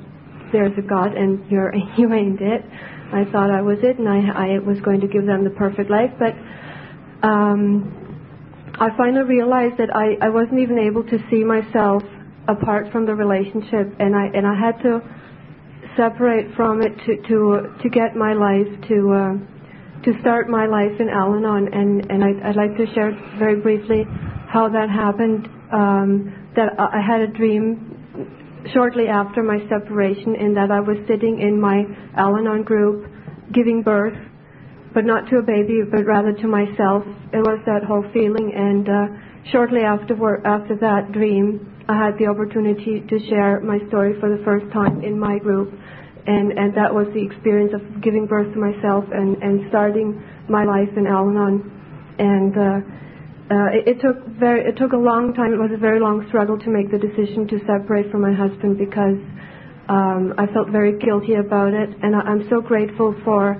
there's 0.52 0.76
a 0.76 0.82
God 0.82 1.16
and 1.16 1.44
you're 1.50 1.74
you 1.98 2.12
ain't 2.12 2.40
it. 2.40 2.62
I 3.12 3.24
thought 3.30 3.50
I 3.50 3.62
was 3.62 3.78
it, 3.82 3.98
and 3.98 4.08
I 4.08 4.56
I 4.56 4.58
was 4.58 4.80
going 4.80 5.00
to 5.00 5.06
give 5.06 5.26
them 5.26 5.44
the 5.44 5.50
perfect 5.50 5.90
life, 5.90 6.10
but 6.18 6.34
um, 7.26 8.12
I 8.80 8.88
finally 8.96 9.24
realized 9.24 9.76
that 9.78 9.94
I, 9.94 10.16
I 10.20 10.30
wasn't 10.30 10.60
even 10.60 10.78
able 10.78 11.04
to 11.04 11.18
see 11.30 11.44
myself 11.44 12.02
apart 12.48 12.90
from 12.90 13.06
the 13.06 13.14
relationship, 13.14 13.94
and 14.00 14.16
I 14.16 14.26
and 14.34 14.46
I 14.46 14.54
had 14.54 14.80
to 14.82 15.00
separate 15.96 16.54
from 16.56 16.82
it 16.82 16.96
to 17.06 17.16
to 17.28 17.76
to 17.82 17.88
get 17.88 18.16
my 18.16 18.32
life 18.32 18.68
to 18.88 19.12
uh, 19.12 19.34
to 20.04 20.20
start 20.20 20.48
my 20.48 20.66
life 20.66 20.98
in 20.98 21.08
Al-Anon, 21.08 21.72
and 21.72 22.10
and 22.10 22.24
I, 22.24 22.48
I'd 22.48 22.56
like 22.56 22.76
to 22.76 22.86
share 22.94 23.12
very 23.38 23.60
briefly 23.60 24.04
how 24.48 24.68
that 24.68 24.88
happened. 24.88 25.48
Um, 25.72 26.38
that 26.54 26.78
I 26.78 27.00
had 27.00 27.22
a 27.22 27.28
dream 27.28 27.91
shortly 28.72 29.08
after 29.08 29.42
my 29.42 29.58
separation, 29.68 30.34
in 30.36 30.54
that 30.54 30.70
I 30.70 30.80
was 30.80 30.96
sitting 31.08 31.40
in 31.40 31.60
my 31.60 31.84
Al-Anon 32.16 32.62
group, 32.62 33.10
giving 33.52 33.82
birth 33.82 34.16
but 34.94 35.04
not 35.04 35.28
to 35.30 35.38
a 35.38 35.42
baby, 35.42 35.80
but 35.90 36.04
rather 36.04 36.32
to 36.32 36.46
myself. 36.46 37.04
It 37.32 37.40
was 37.40 37.60
that 37.66 37.82
whole 37.84 38.04
feeling. 38.12 38.52
And 38.54 38.88
uh, 38.88 39.50
shortly 39.50 39.80
afterward, 39.80 40.42
after 40.44 40.76
that 40.76 41.12
dream, 41.12 41.84
I 41.88 41.96
had 41.96 42.18
the 42.18 42.26
opportunity 42.26 43.00
to 43.00 43.18
share 43.28 43.60
my 43.60 43.78
story 43.88 44.20
for 44.20 44.28
the 44.28 44.42
first 44.44 44.70
time 44.72 45.02
in 45.02 45.18
my 45.18 45.38
group. 45.38 45.72
And, 46.26 46.52
and 46.52 46.76
that 46.76 46.92
was 46.92 47.08
the 47.14 47.24
experience 47.24 47.72
of 47.74 48.02
giving 48.02 48.26
birth 48.26 48.52
to 48.54 48.58
myself 48.60 49.04
and, 49.10 49.42
and 49.42 49.66
starting 49.70 50.22
my 50.48 50.64
life 50.64 50.92
in 50.96 51.06
Al-Anon. 51.06 52.14
And 52.18 52.54
uh, 52.56 52.62
uh, 52.62 52.80
it, 53.72 53.96
it 53.96 54.00
took 54.00 54.24
very, 54.38 54.62
it 54.62 54.76
took 54.76 54.92
a 54.92 55.00
long 55.00 55.34
time. 55.34 55.52
It 55.52 55.58
was 55.58 55.72
a 55.74 55.80
very 55.80 56.00
long 56.00 56.24
struggle 56.28 56.58
to 56.58 56.70
make 56.70 56.90
the 56.90 56.98
decision 56.98 57.48
to 57.48 57.58
separate 57.66 58.10
from 58.10 58.22
my 58.22 58.32
husband 58.32 58.78
because 58.78 59.18
um, 59.88 60.32
I 60.38 60.46
felt 60.54 60.70
very 60.70 60.98
guilty 60.98 61.34
about 61.34 61.74
it. 61.74 61.90
And 62.02 62.14
I, 62.14 62.20
I'm 62.20 62.46
so 62.48 62.60
grateful 62.60 63.14
for 63.24 63.58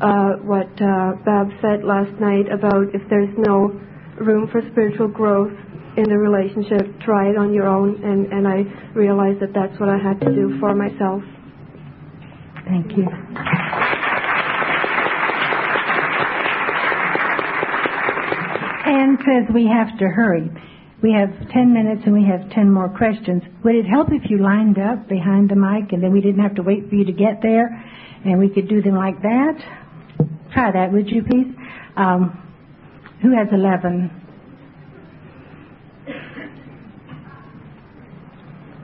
uh, 0.00 0.42
what 0.42 0.68
uh, 0.82 1.14
Bab 1.24 1.48
said 1.62 1.86
last 1.86 2.12
night 2.20 2.50
about 2.50 2.90
if 2.92 3.02
there's 3.08 3.32
no 3.38 3.70
room 4.18 4.48
for 4.50 4.60
spiritual 4.72 5.08
growth 5.08 5.54
in 5.96 6.04
the 6.10 6.18
relationship, 6.18 6.82
try 7.00 7.30
it 7.30 7.36
on 7.38 7.54
your 7.54 7.68
own. 7.68 8.02
And, 8.02 8.26
and 8.32 8.48
I 8.48 8.66
realized 8.98 9.40
that 9.40 9.54
that's 9.54 9.78
what 9.78 9.88
I 9.88 9.98
had 9.98 10.20
to 10.26 10.34
do 10.34 10.58
for 10.58 10.74
myself. 10.74 11.22
Thank 12.66 12.96
you. 12.96 13.06
Says 19.20 19.48
we 19.54 19.66
have 19.66 19.96
to 19.98 20.08
hurry. 20.08 20.50
We 21.02 21.12
have 21.12 21.30
10 21.50 21.72
minutes 21.72 22.02
and 22.04 22.14
we 22.14 22.24
have 22.26 22.50
10 22.50 22.70
more 22.70 22.88
questions. 22.88 23.42
Would 23.62 23.74
it 23.74 23.86
help 23.86 24.08
if 24.10 24.28
you 24.30 24.38
lined 24.38 24.78
up 24.78 25.08
behind 25.08 25.50
the 25.50 25.54
mic 25.54 25.92
and 25.92 26.02
then 26.02 26.12
we 26.12 26.20
didn't 26.20 26.42
have 26.42 26.54
to 26.56 26.62
wait 26.62 26.88
for 26.88 26.94
you 26.94 27.04
to 27.04 27.12
get 27.12 27.40
there 27.42 27.68
and 28.24 28.38
we 28.38 28.48
could 28.48 28.68
do 28.68 28.82
them 28.82 28.96
like 28.96 29.20
that? 29.22 29.54
Try 30.52 30.72
that, 30.72 30.92
would 30.92 31.08
you 31.08 31.22
please? 31.22 31.54
Um, 31.96 32.40
who 33.22 33.36
has 33.36 33.48
11? 33.52 34.10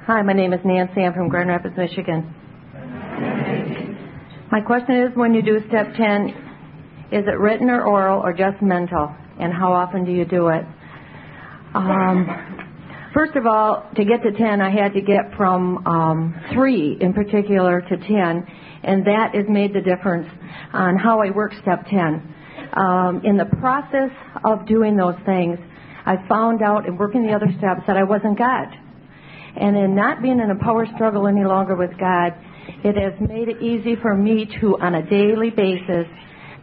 Hi, 0.07 0.23
my 0.23 0.33
name 0.33 0.53
is 0.53 0.61
Nancy. 0.65 1.03
I'm 1.03 1.13
from 1.13 1.29
Grand 1.29 1.49
Rapids, 1.49 1.77
Michigan. 1.77 2.35
My 4.51 4.61
question 4.61 4.97
is 4.97 5.17
when 5.17 5.35
you 5.35 5.43
do 5.43 5.61
step 5.69 5.95
10, 5.97 6.29
is 7.13 7.25
it 7.27 7.39
written 7.39 7.69
or 7.69 7.83
oral 7.83 8.21
or 8.21 8.33
just 8.33 8.63
mental? 8.63 9.15
And 9.41 9.53
how 9.53 9.73
often 9.73 10.05
do 10.05 10.13
you 10.13 10.25
do 10.25 10.49
it? 10.49 10.65
Um, 11.75 12.27
first 13.15 13.37
of 13.37 13.47
all, 13.47 13.89
to 13.97 14.05
get 14.05 14.23
to 14.23 14.33
10, 14.33 14.61
I 14.61 14.71
had 14.71 14.93
to 14.95 15.01
get 15.01 15.35
from 15.37 15.87
um, 15.87 16.35
3 16.53 16.99
in 17.01 17.13
particular 17.13 17.81
to 17.81 17.97
10, 17.97 18.47
and 18.83 19.07
that 19.07 19.35
has 19.35 19.47
made 19.49 19.73
the 19.73 19.81
difference 19.81 20.29
on 20.73 20.97
how 20.97 21.21
I 21.21 21.31
work 21.31 21.53
step 21.63 21.87
10. 21.89 22.35
Um, 22.73 23.23
in 23.25 23.37
the 23.37 23.47
process 23.61 24.11
of 24.45 24.67
doing 24.67 24.97
those 24.97 25.17
things, 25.25 25.59
I 26.07 26.17
found 26.29 26.63
out 26.63 26.87
in 26.87 26.97
working 26.97 27.27
the 27.27 27.33
other 27.33 27.49
steps 27.59 27.83
that 27.87 27.97
I 27.97 28.05
wasn't 28.05 28.39
God. 28.39 28.69
And 29.57 29.77
in 29.77 29.95
not 29.95 30.23
being 30.23 30.39
in 30.39 30.51
a 30.51 30.59
power 30.59 30.87
struggle 30.95 31.27
any 31.27 31.45
longer 31.45 31.75
with 31.75 31.91
God, 31.99 32.35
it 32.85 32.97
has 32.97 33.15
made 33.29 33.49
it 33.49 33.61
easy 33.63 33.97
for 33.97 34.15
me 34.15 34.49
to, 34.61 34.79
on 34.79 34.95
a 34.95 35.03
daily 35.09 35.51
basis, 35.51 36.07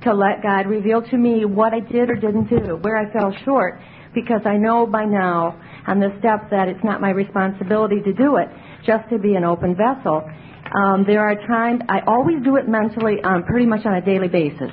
to 0.04 0.14
let 0.14 0.44
God 0.44 0.68
reveal 0.68 1.02
to 1.02 1.18
me 1.18 1.46
what 1.46 1.74
I 1.74 1.80
did 1.80 2.10
or 2.10 2.16
didn't 2.16 2.50
do, 2.50 2.78
where 2.82 2.98
I 2.98 3.12
fell 3.12 3.36
short, 3.44 3.80
because 4.14 4.42
I 4.46 4.58
know 4.58 4.86
by 4.86 5.06
now 5.06 5.60
on 5.88 6.00
the 6.00 6.16
steps 6.20 6.46
that 6.52 6.68
it's 6.68 6.84
not 6.84 7.02
my 7.02 7.10
responsibility 7.10 8.02
to 8.02 8.14
do 8.14 8.38
it, 8.38 8.48
just 8.86 9.10
to 9.10 9.18
be 9.18 9.36
an 9.36 9.44
open 9.44 9.76
vessel. 9.76 10.30
Um, 10.76 11.06
there 11.08 11.22
are 11.22 11.36
times 11.48 11.82
I 11.88 12.02
always 12.06 12.44
do 12.44 12.58
it 12.58 12.68
mentally, 12.68 13.22
um, 13.24 13.44
pretty 13.44 13.66
much 13.66 13.86
on 13.86 13.96
a 13.96 14.02
daily 14.02 14.28
basis, 14.28 14.72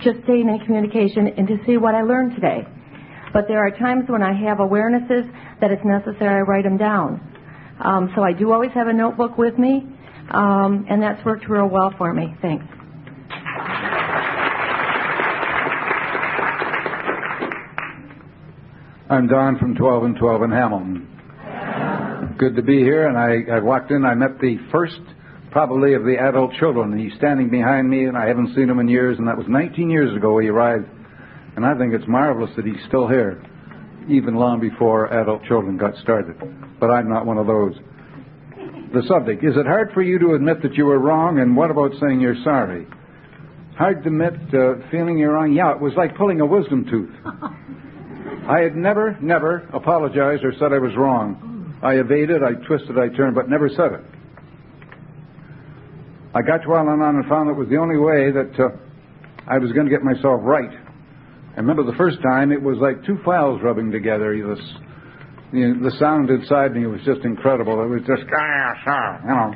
just 0.00 0.22
staying 0.24 0.48
in 0.48 0.58
communication 0.64 1.28
and 1.28 1.46
to 1.48 1.58
see 1.66 1.76
what 1.76 1.94
I 1.94 2.02
learned 2.02 2.34
today. 2.34 2.66
But 3.32 3.48
there 3.48 3.58
are 3.58 3.70
times 3.70 4.04
when 4.08 4.22
I 4.22 4.32
have 4.32 4.58
awarenesses 4.58 5.30
that 5.60 5.70
it's 5.70 5.84
necessary 5.84 6.34
I 6.34 6.40
write 6.40 6.64
them 6.64 6.76
down. 6.78 7.20
Um, 7.80 8.12
so 8.14 8.22
I 8.22 8.32
do 8.32 8.52
always 8.52 8.70
have 8.72 8.86
a 8.86 8.92
notebook 8.92 9.36
with 9.36 9.58
me, 9.58 9.86
um, 10.30 10.86
and 10.88 11.02
that's 11.02 11.22
worked 11.24 11.48
real 11.48 11.68
well 11.68 11.92
for 11.98 12.14
me. 12.14 12.34
Thanks. 12.40 12.64
I'm 19.10 19.26
Don 19.26 19.58
from 19.58 19.74
12 19.74 20.02
and 20.04 20.16
12 20.16 20.42
in 20.44 20.50
Hamilton. 20.50 22.36
Good 22.38 22.56
to 22.56 22.62
be 22.62 22.78
here, 22.78 23.06
and 23.06 23.18
I, 23.18 23.56
I 23.56 23.60
walked 23.60 23.90
in. 23.90 24.02
I 24.02 24.14
met 24.14 24.40
the 24.40 24.56
first 24.72 24.98
probably 25.50 25.92
of 25.92 26.04
the 26.04 26.16
adult 26.18 26.54
children. 26.54 26.98
He's 26.98 27.12
standing 27.18 27.50
behind 27.50 27.90
me, 27.90 28.06
and 28.06 28.16
I 28.16 28.26
haven't 28.26 28.54
seen 28.54 28.70
him 28.70 28.78
in 28.78 28.88
years, 28.88 29.18
and 29.18 29.28
that 29.28 29.36
was 29.36 29.46
19 29.46 29.90
years 29.90 30.16
ago 30.16 30.38
he 30.38 30.48
arrived. 30.48 30.88
And 31.54 31.66
I 31.66 31.76
think 31.76 31.92
it's 31.92 32.08
marvelous 32.08 32.50
that 32.56 32.64
he's 32.64 32.82
still 32.88 33.06
here, 33.06 33.44
even 34.08 34.36
long 34.36 34.58
before 34.58 35.12
adult 35.12 35.44
children 35.44 35.76
got 35.76 35.94
started. 35.96 36.36
But 36.80 36.90
I'm 36.90 37.06
not 37.06 37.26
one 37.26 37.36
of 37.36 37.46
those. 37.46 37.74
The 38.94 39.02
subject 39.06 39.44
Is 39.44 39.58
it 39.58 39.66
hard 39.66 39.92
for 39.92 40.00
you 40.00 40.18
to 40.18 40.32
admit 40.32 40.62
that 40.62 40.76
you 40.76 40.86
were 40.86 40.98
wrong, 40.98 41.40
and 41.40 41.54
what 41.54 41.70
about 41.70 41.92
saying 42.00 42.20
you're 42.20 42.42
sorry? 42.42 42.86
Hard 43.76 44.02
to 44.04 44.08
admit 44.08 44.32
uh, 44.54 44.76
feeling 44.90 45.18
you're 45.18 45.34
wrong? 45.34 45.52
Yeah, 45.52 45.72
it 45.72 45.80
was 45.80 45.92
like 45.94 46.16
pulling 46.16 46.40
a 46.40 46.46
wisdom 46.46 46.86
tooth. 46.88 47.12
I 48.48 48.60
had 48.60 48.76
never, 48.76 49.16
never 49.20 49.68
apologized 49.72 50.44
or 50.44 50.52
said 50.58 50.72
I 50.72 50.78
was 50.78 50.94
wrong. 50.96 51.78
I 51.82 51.94
evaded, 51.94 52.42
I 52.42 52.54
twisted, 52.66 52.98
I 52.98 53.08
turned, 53.14 53.34
but 53.34 53.48
never 53.48 53.68
said 53.68 53.92
it. 53.92 54.00
I 56.34 56.42
got 56.42 56.62
to 56.64 56.74
Al-Anon 56.74 57.16
and 57.16 57.26
found 57.26 57.48
it 57.48 57.54
was 57.54 57.68
the 57.68 57.76
only 57.76 57.96
way 57.96 58.32
that 58.32 58.58
uh, 58.58 58.68
I 59.46 59.58
was 59.58 59.72
going 59.72 59.86
to 59.86 59.90
get 59.90 60.02
myself 60.02 60.40
right. 60.42 60.70
I 60.70 61.56
remember 61.56 61.84
the 61.84 61.96
first 61.96 62.18
time 62.22 62.50
it 62.50 62.60
was 62.60 62.78
like 62.78 63.04
two 63.06 63.18
files 63.24 63.60
rubbing 63.62 63.92
together. 63.92 64.34
You 64.34 64.48
know, 64.48 64.56
the 65.52 65.92
sound 65.98 66.28
inside 66.30 66.74
me 66.74 66.86
was 66.86 67.00
just 67.04 67.20
incredible. 67.20 67.80
It 67.84 67.86
was 67.86 68.00
just, 68.00 68.24
you 69.22 69.28
know. 69.28 69.54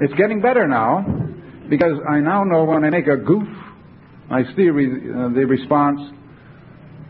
It's 0.00 0.14
getting 0.14 0.40
better 0.42 0.66
now 0.66 1.06
because 1.70 1.94
I 2.10 2.18
now 2.18 2.42
know 2.44 2.64
when 2.64 2.84
I 2.84 2.90
make 2.90 3.06
a 3.06 3.16
goof, 3.16 3.46
I 4.30 4.42
see 4.56 4.68
uh, 4.68 5.28
the 5.30 5.46
response. 5.48 6.00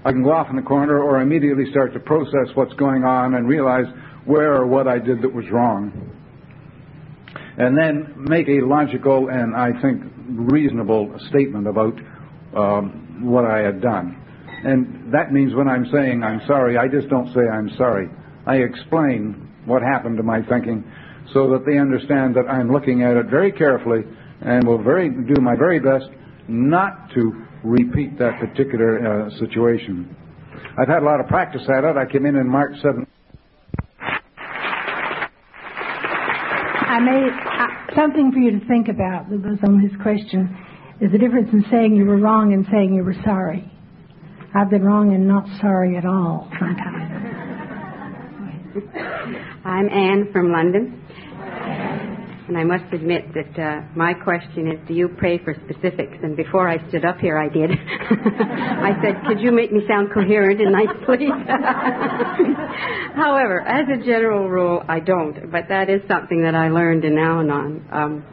I 0.06 0.12
can 0.12 0.22
go 0.22 0.32
off 0.32 0.48
in 0.50 0.54
the 0.56 0.62
corner 0.62 1.02
or 1.02 1.20
immediately 1.20 1.64
start 1.72 1.92
to 1.94 1.98
process 1.98 2.54
what's 2.54 2.72
going 2.74 3.02
on 3.02 3.34
and 3.34 3.48
realize 3.48 3.86
where 4.24 4.54
or 4.54 4.64
what 4.64 4.86
I 4.86 5.00
did 5.00 5.20
that 5.22 5.34
was 5.34 5.44
wrong 5.50 5.90
and 7.58 7.76
then 7.76 8.14
make 8.16 8.48
a 8.48 8.64
logical 8.64 9.28
and 9.30 9.56
I 9.56 9.72
think 9.82 10.02
reasonable 10.28 11.18
statement 11.28 11.66
about 11.66 11.98
um, 12.54 13.18
what 13.22 13.44
I 13.44 13.58
had 13.58 13.80
done. 13.80 14.22
And 14.64 15.12
that 15.12 15.32
means 15.32 15.54
when 15.54 15.68
I'm 15.68 15.86
saying 15.92 16.22
I'm 16.22 16.40
sorry, 16.46 16.76
I 16.76 16.86
just 16.86 17.08
don't 17.08 17.32
say 17.34 17.40
I'm 17.40 17.70
sorry. 17.76 18.08
I 18.46 18.56
explain 18.56 19.50
what 19.64 19.82
happened 19.82 20.18
to 20.18 20.22
my 20.22 20.40
thinking 20.42 20.84
so 21.32 21.50
that 21.50 21.64
they 21.66 21.78
understand 21.78 22.36
that 22.36 22.46
I'm 22.48 22.70
looking 22.70 23.02
at 23.02 23.16
it 23.16 23.26
very 23.26 23.50
carefully 23.50 24.02
and 24.40 24.66
will 24.66 24.82
very 24.82 25.08
do 25.10 25.40
my 25.40 25.56
very 25.56 25.80
best 25.80 26.06
not 26.48 27.11
to 27.14 27.44
repeat 27.64 28.18
that 28.18 28.38
particular 28.38 29.26
uh, 29.26 29.30
situation. 29.38 30.14
I've 30.78 30.88
had 30.88 31.02
a 31.02 31.04
lot 31.04 31.20
of 31.20 31.26
practice 31.26 31.62
at 31.68 31.85
it. 31.85 31.96
I 31.96 32.11
came 32.11 32.26
in 32.26 32.37
in 32.37 32.48
March 32.48 32.72
7th. 32.82 33.06
I 36.88 37.00
made 37.00 37.32
uh, 37.32 37.94
something 37.94 38.32
for 38.32 38.38
you 38.38 38.59
to 38.59 38.66
think 38.66 38.88
about 38.88 39.28
that 39.30 39.42
was 39.42 39.59
on 39.66 39.80
his 39.80 39.92
question 40.02 40.56
is 41.00 41.12
the 41.12 41.18
difference 41.18 41.48
in 41.52 41.64
saying 41.70 41.94
you 41.94 42.06
were 42.06 42.18
wrong 42.18 42.52
and 42.54 42.66
saying 42.70 42.94
you 42.94 43.04
were 43.04 43.16
sorry. 43.24 43.70
I've 44.54 44.70
been 44.70 44.85
wrong 44.85 45.14
and 45.14 45.28
not 45.28 45.44
sorry 45.61 45.96
at 45.98 46.06
all 46.06 46.48
sometimes. 46.59 47.12
I'm 49.64 49.88
Anne 49.88 50.32
from 50.32 50.52
London. 50.52 51.02
And 52.48 52.56
I 52.56 52.62
must 52.62 52.92
admit 52.92 53.35
that 53.35 53.59
uh, 53.59 53.82
my 53.96 54.14
question 54.14 54.70
is, 54.70 54.78
do 54.87 54.94
you 54.94 55.09
pray 55.09 55.38
for 55.38 55.52
specifics? 55.68 56.16
And 56.22 56.37
before 56.37 56.68
I 56.68 56.78
stood 56.88 57.04
up 57.04 57.18
here, 57.18 57.38
I 57.38 57.48
did. 57.48 57.70
I 58.11 58.92
said, 59.02 59.26
could 59.26 59.40
you 59.40 59.50
make 59.50 59.72
me 59.72 59.80
sound 59.88 60.12
coherent 60.14 60.61
and 60.61 60.70
nice, 60.70 60.94
please? 61.04 61.28
However, 63.16 63.62
as 63.62 63.87
a 63.88 63.96
general 64.04 64.48
rule, 64.48 64.80
I 64.88 65.00
don't. 65.00 65.50
But 65.50 65.64
that 65.70 65.90
is 65.90 66.02
something 66.06 66.42
that 66.42 66.54
I 66.54 66.68
learned 66.68 67.04
in 67.04 67.18
Al-Anon. 67.18 67.88
Um, 67.90 68.24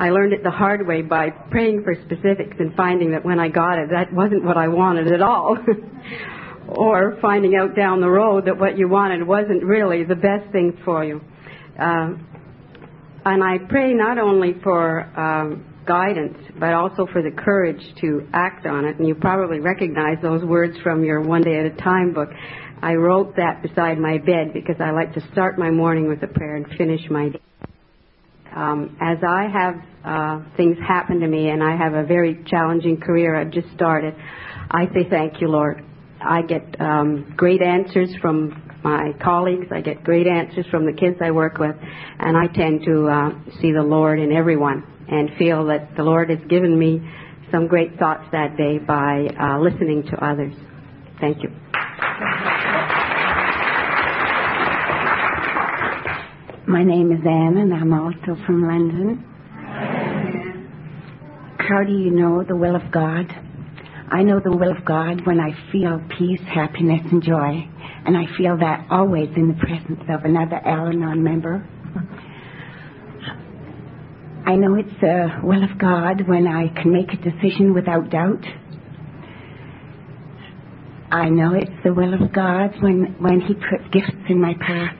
I 0.00 0.10
learned 0.10 0.32
it 0.32 0.42
the 0.42 0.50
hard 0.50 0.84
way 0.84 1.02
by 1.02 1.30
praying 1.30 1.84
for 1.84 1.94
specifics 1.94 2.56
and 2.58 2.74
finding 2.74 3.12
that 3.12 3.24
when 3.24 3.38
I 3.38 3.48
got 3.48 3.78
it, 3.78 3.90
that 3.90 4.12
wasn't 4.12 4.42
what 4.42 4.56
I 4.56 4.66
wanted 4.66 5.12
at 5.12 5.22
all. 5.22 5.56
or 6.68 7.18
finding 7.22 7.54
out 7.54 7.76
down 7.76 8.00
the 8.00 8.10
road 8.10 8.46
that 8.46 8.58
what 8.58 8.76
you 8.76 8.88
wanted 8.88 9.24
wasn't 9.24 9.62
really 9.62 10.02
the 10.02 10.16
best 10.16 10.50
thing 10.50 10.76
for 10.84 11.04
you. 11.04 11.20
Uh, 11.78 12.14
and 13.24 13.42
I 13.42 13.58
pray 13.68 13.92
not 13.94 14.18
only 14.18 14.54
for 14.62 15.02
um, 15.18 15.64
guidance, 15.86 16.38
but 16.58 16.72
also 16.72 17.06
for 17.12 17.22
the 17.22 17.30
courage 17.30 17.82
to 18.00 18.28
act 18.32 18.66
on 18.66 18.84
it. 18.84 18.98
And 18.98 19.06
you 19.06 19.14
probably 19.14 19.60
recognize 19.60 20.18
those 20.22 20.44
words 20.44 20.76
from 20.82 21.04
your 21.04 21.20
One 21.20 21.42
Day 21.42 21.58
at 21.58 21.66
a 21.66 21.76
Time 21.76 22.12
book. 22.12 22.30
I 22.82 22.94
wrote 22.94 23.36
that 23.36 23.62
beside 23.62 23.98
my 23.98 24.18
bed 24.18 24.52
because 24.54 24.76
I 24.80 24.90
like 24.90 25.12
to 25.14 25.20
start 25.32 25.58
my 25.58 25.70
morning 25.70 26.08
with 26.08 26.22
a 26.22 26.28
prayer 26.28 26.56
and 26.56 26.66
finish 26.78 27.00
my 27.10 27.28
day. 27.30 27.40
Um, 28.54 28.96
as 29.00 29.18
I 29.26 29.48
have 29.52 29.74
uh, 30.04 30.56
things 30.56 30.76
happen 30.78 31.20
to 31.20 31.26
me, 31.28 31.50
and 31.50 31.62
I 31.62 31.76
have 31.76 31.94
a 31.94 32.04
very 32.04 32.42
challenging 32.46 33.00
career 33.00 33.36
I've 33.36 33.50
just 33.50 33.68
started, 33.74 34.14
I 34.70 34.86
say 34.86 35.08
thank 35.08 35.40
you, 35.40 35.48
Lord. 35.48 35.84
I 36.20 36.42
get 36.42 36.80
um, 36.80 37.34
great 37.36 37.62
answers 37.62 38.10
from 38.20 38.69
my 38.82 39.12
colleagues. 39.22 39.66
I 39.70 39.80
get 39.80 40.04
great 40.04 40.26
answers 40.26 40.66
from 40.70 40.86
the 40.86 40.92
kids 40.92 41.16
I 41.20 41.30
work 41.30 41.58
with, 41.58 41.76
and 42.18 42.36
I 42.36 42.46
tend 42.46 42.84
to 42.84 43.06
uh, 43.06 43.30
see 43.60 43.72
the 43.72 43.82
Lord 43.82 44.18
in 44.18 44.32
everyone 44.32 44.84
and 45.08 45.30
feel 45.38 45.66
that 45.66 45.96
the 45.96 46.02
Lord 46.02 46.30
has 46.30 46.40
given 46.48 46.78
me 46.78 47.00
some 47.50 47.66
great 47.66 47.98
thoughts 47.98 48.24
that 48.32 48.56
day 48.56 48.78
by 48.78 49.28
uh, 49.40 49.58
listening 49.58 50.04
to 50.10 50.24
others. 50.24 50.54
Thank 51.20 51.42
you. 51.42 51.50
My 56.66 56.84
name 56.84 57.10
is 57.10 57.20
Anne, 57.26 57.56
and 57.56 57.74
I'm 57.74 57.92
also 57.92 58.36
from 58.46 58.62
London. 58.62 59.24
How 61.58 61.82
do 61.84 61.92
you 61.92 62.10
know 62.10 62.44
the 62.44 62.54
will 62.54 62.76
of 62.76 62.92
God? 62.92 63.26
I 64.08 64.22
know 64.22 64.40
the 64.40 64.56
will 64.56 64.76
of 64.76 64.84
God 64.84 65.26
when 65.26 65.40
I 65.40 65.50
feel 65.72 66.00
peace, 66.16 66.40
happiness, 66.52 67.00
and 67.10 67.22
joy. 67.22 67.68
And 68.06 68.16
I 68.16 68.24
feel 68.36 68.56
that 68.58 68.86
always 68.90 69.28
in 69.36 69.48
the 69.48 69.54
presence 69.54 70.00
of 70.08 70.24
another 70.24 70.56
Al 70.56 70.88
Anon 70.88 71.22
member. 71.22 71.66
I 74.46 74.56
know 74.56 74.74
it's 74.74 74.88
uh, 74.98 75.00
the 75.00 75.40
will 75.44 75.62
of 75.62 75.78
God 75.78 76.26
when 76.26 76.48
I 76.48 76.68
can 76.80 76.92
make 76.92 77.12
a 77.12 77.16
decision 77.16 77.74
without 77.74 78.10
doubt. 78.10 78.42
I 81.12 81.28
know 81.28 81.54
it's 81.54 81.70
the 81.84 81.92
will 81.92 82.14
of 82.14 82.32
God 82.32 82.70
when, 82.80 83.16
when 83.18 83.40
He 83.40 83.54
puts 83.54 83.84
gifts 83.92 84.26
in 84.28 84.40
my 84.40 84.54
path. 84.54 84.96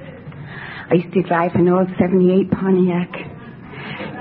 I 0.90 0.94
used 0.94 1.14
to 1.14 1.22
drive 1.22 1.52
an 1.54 1.68
old 1.68 1.88
78 1.98 2.50
Pontiac, 2.50 3.10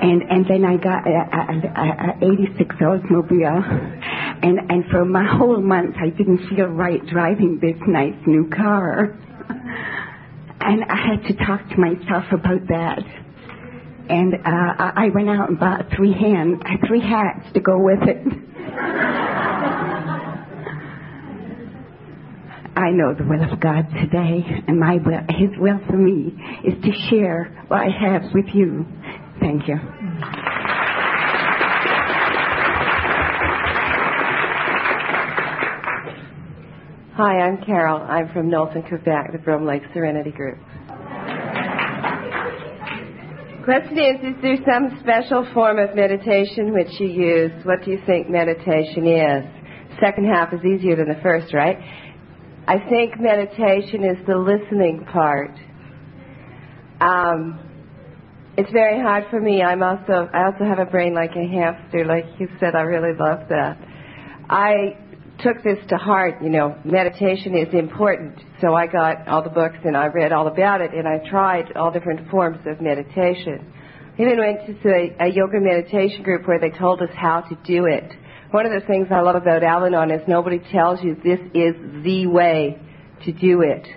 and, 0.01 0.21
and 0.21 0.45
then 0.47 0.63
I 0.63 0.77
got 0.77 1.05
a, 1.05 1.11
a, 1.11 1.41
a, 1.75 2.27
a 2.27 2.33
86 2.49 2.75
Oldsmobile 2.77 3.98
and 4.41 4.71
and 4.71 4.86
for 4.89 5.06
my 5.06 5.25
whole 5.25 5.62
month 5.62 5.95
I 5.97 6.10
didn't 6.10 6.47
feel 6.49 6.67
right 6.67 7.06
driving 7.06 7.60
this 7.60 7.78
nice 7.88 8.15
new 8.25 8.49
car. 8.49 9.17
And 10.62 10.84
I 10.84 10.95
had 10.95 11.23
to 11.28 11.45
talk 11.45 11.69
to 11.69 11.78
myself 11.78 12.25
about 12.32 12.67
that. 12.67 13.04
And 14.10 14.34
uh, 14.34 14.91
I 14.95 15.10
went 15.13 15.30
out 15.30 15.49
and 15.49 15.60
bought 15.60 15.86
three 15.95 16.13
hands, 16.13 16.62
three 16.88 16.99
hats 16.99 17.54
to 17.54 17.60
go 17.60 17.80
with 17.80 17.99
it. 18.04 18.25
I 22.75 22.91
know 22.91 23.13
the 23.13 23.23
will 23.23 23.43
of 23.43 23.60
God 23.60 23.88
today, 24.02 24.43
and 24.67 24.80
my 24.80 24.95
will, 24.95 25.19
His 25.30 25.49
will 25.58 25.80
for 25.88 25.97
me 25.97 26.34
is 26.63 26.82
to 26.84 26.91
share 27.10 27.65
what 27.67 27.82
I 27.82 27.89
have 27.89 28.34
with 28.34 28.47
you. 28.54 28.86
Thank 29.39 29.67
you. 29.67 29.75
Hi, 37.21 37.41
I'm 37.41 37.62
Carol. 37.65 37.97
I'm 38.03 38.32
from 38.32 38.49
Knowlton, 38.49 38.84
Quebec, 38.84 39.34
the 39.34 39.39
Brome 39.39 39.65
Lake 39.65 39.82
Serenity 39.93 40.32
Group. 40.32 40.58
Question 43.65 43.99
is, 43.99 44.23
is 44.23 44.41
there 44.41 44.55
some 44.63 44.97
special 45.01 45.45
form 45.53 45.79
of 45.79 45.93
meditation 45.97 46.71
which 46.71 46.88
you 46.97 47.08
use? 47.10 47.51
What 47.65 47.84
do 47.84 47.91
you 47.91 47.99
think 48.05 48.29
meditation 48.29 49.05
is? 49.05 49.43
Second 49.99 50.27
half 50.34 50.53
is 50.53 50.62
easier 50.63 50.95
than 50.95 51.10
the 51.10 51.19
first, 51.21 51.53
right? 51.53 51.75
I 52.69 52.77
think 52.88 53.19
meditation 53.19 54.05
is 54.05 54.25
the 54.25 54.38
listening 54.38 55.05
part. 55.12 55.51
Um, 57.01 57.60
it's 58.55 58.71
very 58.71 58.97
hard 58.97 59.25
for 59.29 59.41
me. 59.41 59.62
I'm 59.62 59.84
also 59.84 60.29
I 60.34 60.45
also 60.45 60.63
have 60.63 60.79
a 60.79 60.89
brain 60.89 61.13
like 61.13 61.32
a 61.32 61.45
hamster, 61.45 62.05
like 62.05 62.27
you 62.39 62.47
said. 62.62 62.75
I 62.75 62.84
really 62.84 63.12
love 63.19 63.49
that. 63.49 63.77
I 64.49 65.08
took 65.43 65.63
this 65.63 65.78
to 65.89 65.97
heart. 65.97 66.41
You 66.41 66.49
know, 66.49 66.78
meditation 66.84 67.56
is 67.56 67.73
important. 67.73 68.39
So 68.62 68.73
I 68.73 68.88
got 68.88 69.28
all 69.28 69.43
the 69.43 69.49
books 69.49 69.78
and 69.84 69.95
I 69.95 70.08
read 70.08 70.32
all 70.32 70.47
about 70.47 70.82
it 70.82 70.93
and 70.93 71.08
I 71.08 71.19
tried 71.30 71.75
all 71.75 71.91
different 71.91 72.30
forms 72.30 72.60
of 72.65 72.82
meditation. 72.82 73.73
I 74.17 74.21
even 74.21 74.38
went 74.38 74.82
to 74.84 74.89
a, 74.89 75.28
a 75.28 75.28
yoga 75.32 75.60
meditation 75.60 76.23
group 76.23 76.47
where 76.47 76.60
they 76.60 76.71
told 76.78 77.02
us 77.02 77.10
how 77.15 77.41
to 77.41 77.56
do 77.65 77.86
it. 77.86 78.12
One 78.52 78.65
of 78.65 78.71
the 78.71 78.86
things 78.86 79.08
I 79.12 79.21
love 79.21 79.36
about 79.36 79.63
Al 79.63 79.86
Anon 79.86 80.12
is 80.12 80.21
nobody 80.28 80.60
tells 80.71 81.02
you 81.04 81.15
this 81.15 81.39
is 81.54 82.04
the 82.04 82.28
way 82.28 82.80
to 83.25 83.32
do 83.32 83.62
it. 83.62 83.88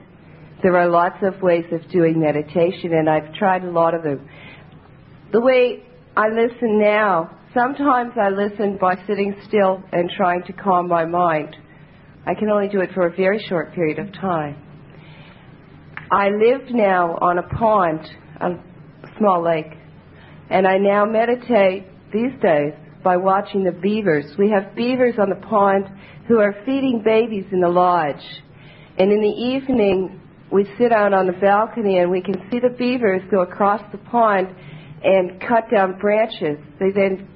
There 0.63 0.77
are 0.77 0.89
lots 0.89 1.17
of 1.23 1.43
ways 1.43 1.65
of 1.73 1.91
doing 1.91 2.21
meditation 2.21 2.93
and 2.93 3.09
I've 3.09 3.35
tried 3.35 3.65
a 3.65 3.71
lot 3.71 3.95
of 3.95 4.05
them. 4.05 4.29
The 5.33 5.41
way 5.41 5.83
I 6.17 6.29
listen 6.29 6.79
now 6.79 7.37
Sometimes 7.55 8.13
I 8.19 8.31
listen 8.31 8.79
by 8.81 8.95
sitting 9.07 9.35
still 9.47 9.83
and 9.93 10.11
trying 10.17 10.43
to 10.45 10.55
calm 10.55 10.89
my 10.89 11.05
mind. 11.05 11.55
I 12.27 12.33
can 12.35 12.49
only 12.49 12.69
do 12.69 12.81
it 12.81 12.91
for 12.95 13.07
a 13.07 13.15
very 13.15 13.45
short 13.47 13.75
period 13.75 13.99
of 13.99 14.11
time. 14.15 14.57
I 16.11 16.31
live 16.31 16.71
now 16.71 17.19
on 17.21 17.37
a 17.37 17.43
pond, 17.43 18.01
a 18.41 18.53
small 19.19 19.45
lake, 19.45 19.71
and 20.49 20.67
I 20.67 20.79
now 20.79 21.05
meditate 21.05 21.89
these 22.11 22.33
days 22.41 22.73
by 23.05 23.19
watching 23.19 23.65
the 23.65 23.73
beavers. 23.73 24.35
We 24.39 24.51
have 24.51 24.75
beavers 24.75 25.17
on 25.19 25.29
the 25.29 25.47
pond 25.47 25.91
who 26.29 26.39
are 26.39 26.55
feeding 26.65 27.03
babies 27.05 27.45
in 27.53 27.61
the 27.61 27.69
lodge. 27.69 28.25
And 28.97 29.13
in 29.13 29.21
the 29.21 29.29
evening, 29.29 30.21
we 30.51 30.67
sit 30.79 30.91
out 30.91 31.13
on 31.13 31.27
the 31.27 31.35
balcony 31.35 31.99
and 31.99 32.11
we 32.11 32.23
can 32.23 32.49
see 32.51 32.61
the 32.61 32.75
beavers 32.79 33.21
go 33.31 33.43
across 33.43 33.83
the 33.93 33.99
pond 33.99 34.49
and 35.05 35.41
cut 35.41 35.71
down 35.71 35.99
branches. 35.99 36.59
They 36.79 36.93
then 36.93 37.29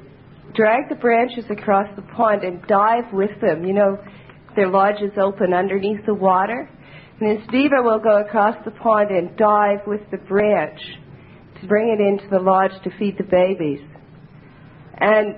drag 0.56 0.88
the 0.88 0.94
branches 0.94 1.44
across 1.50 1.86
the 1.96 2.02
pond 2.02 2.42
and 2.42 2.66
dive 2.66 3.12
with 3.12 3.40
them. 3.40 3.64
You 3.64 3.74
know, 3.74 3.98
their 4.56 4.68
lodge 4.68 5.02
is 5.02 5.12
open 5.20 5.52
underneath 5.52 6.04
the 6.06 6.14
water. 6.14 6.68
And 7.20 7.38
this 7.38 7.46
beaver 7.50 7.82
will 7.82 7.98
go 7.98 8.20
across 8.20 8.56
the 8.64 8.70
pond 8.72 9.10
and 9.10 9.36
dive 9.36 9.86
with 9.86 10.02
the 10.10 10.18
branch 10.18 10.80
to 11.60 11.66
bring 11.66 11.88
it 11.88 12.00
into 12.00 12.28
the 12.30 12.38
lodge 12.38 12.72
to 12.84 12.90
feed 12.98 13.16
the 13.18 13.24
babies. 13.24 13.80
And 14.98 15.36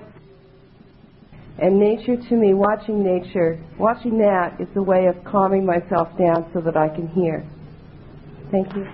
and 1.61 1.77
nature 1.77 2.15
to 2.15 2.35
me, 2.35 2.53
watching 2.53 3.03
nature, 3.03 3.61
watching 3.77 4.17
that 4.19 4.61
is 4.61 4.69
a 4.77 4.81
way 4.81 5.07
of 5.07 5.21
calming 5.25 5.65
myself 5.65 6.07
down 6.17 6.49
so 6.53 6.61
that 6.61 6.77
I 6.77 6.87
can 6.87 7.09
hear. 7.09 7.45
Thank 8.49 8.73
you. 8.75 8.85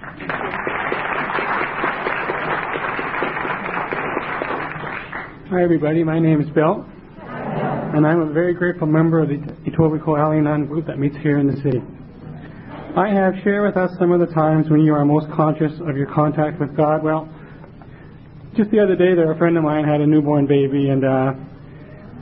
Hi, 5.52 5.62
everybody. 5.62 6.04
My 6.04 6.18
name 6.18 6.42
is 6.42 6.50
Bill. 6.50 6.84
and 7.22 8.02
I'm 8.08 8.20
a 8.20 8.34
very 8.34 8.56
grateful 8.56 8.88
member 8.88 9.22
of 9.22 9.30
the 9.30 9.38
Etobicoke 9.70 10.18
Al-Anon 10.18 10.66
group 10.66 10.88
that 10.88 10.98
meets 10.98 11.16
here 11.18 11.38
in 11.38 11.46
the 11.46 11.56
city. 11.58 11.82
I 12.98 13.14
have 13.14 13.36
shared 13.44 13.62
with 13.62 13.78
us 13.78 13.92
some 14.00 14.12
of 14.12 14.20
the 14.20 14.34
times 14.34 14.72
when 14.72 14.82
you 14.82 14.96
are 14.96 15.06
most 15.06 15.30
conscious 15.30 15.72
of 15.88 15.96
your 15.96 16.12
contact 16.12 16.60
with 16.60 16.76
God. 16.76 17.04
Well, 17.04 17.30
just 18.58 18.72
the 18.72 18.80
other 18.80 18.96
day, 18.96 19.14
there 19.14 19.32
a 19.32 19.38
friend 19.38 19.56
of 19.56 19.64
mine 19.64 19.86
had 19.86 20.02
a 20.02 20.08
newborn 20.08 20.48
baby, 20.48 20.90
and 20.90 21.06
uh, 21.06 21.34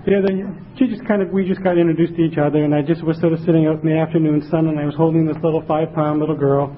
the 0.05 0.19
other, 0.19 0.59
she 0.77 0.87
just 0.87 1.07
kind 1.07 1.21
of, 1.21 1.29
we 1.29 1.47
just 1.47 1.63
got 1.63 1.77
introduced 1.77 2.15
to 2.17 2.21
each 2.21 2.37
other, 2.37 2.65
and 2.65 2.75
I 2.75 2.81
just 2.81 3.03
was 3.03 3.17
sort 3.21 3.31
of 3.31 3.39
sitting 3.39 3.67
out 3.67 3.81
in 3.81 3.87
the 3.87 3.97
afternoon 3.97 4.45
sun, 4.51 4.67
and 4.67 4.77
I 4.77 4.83
was 4.83 4.95
holding 4.95 5.25
this 5.25 5.37
little 5.41 5.63
five-pound 5.65 6.19
little 6.19 6.35
girl, 6.35 6.75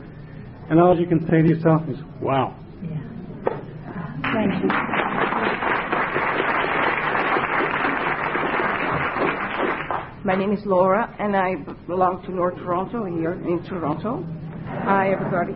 and 0.69 0.79
all 0.79 0.93
you 0.93 1.07
can 1.07 1.25
say 1.25 1.41
to 1.41 1.47
yourself 1.47 1.81
is, 1.89 1.97
"Wow." 2.21 2.53
Yeah. 2.83 3.01
Thank 4.29 4.61
you. 4.61 4.94
My 10.25 10.35
name 10.35 10.53
is 10.53 10.65
Laura, 10.65 11.15
and 11.19 11.37
I 11.37 11.53
belong 11.85 12.23
to 12.23 12.31
North 12.31 12.55
Toronto 12.55 13.05
here 13.05 13.33
in 13.33 13.63
Toronto. 13.63 14.25
Hi, 14.83 15.11
everybody. 15.11 15.53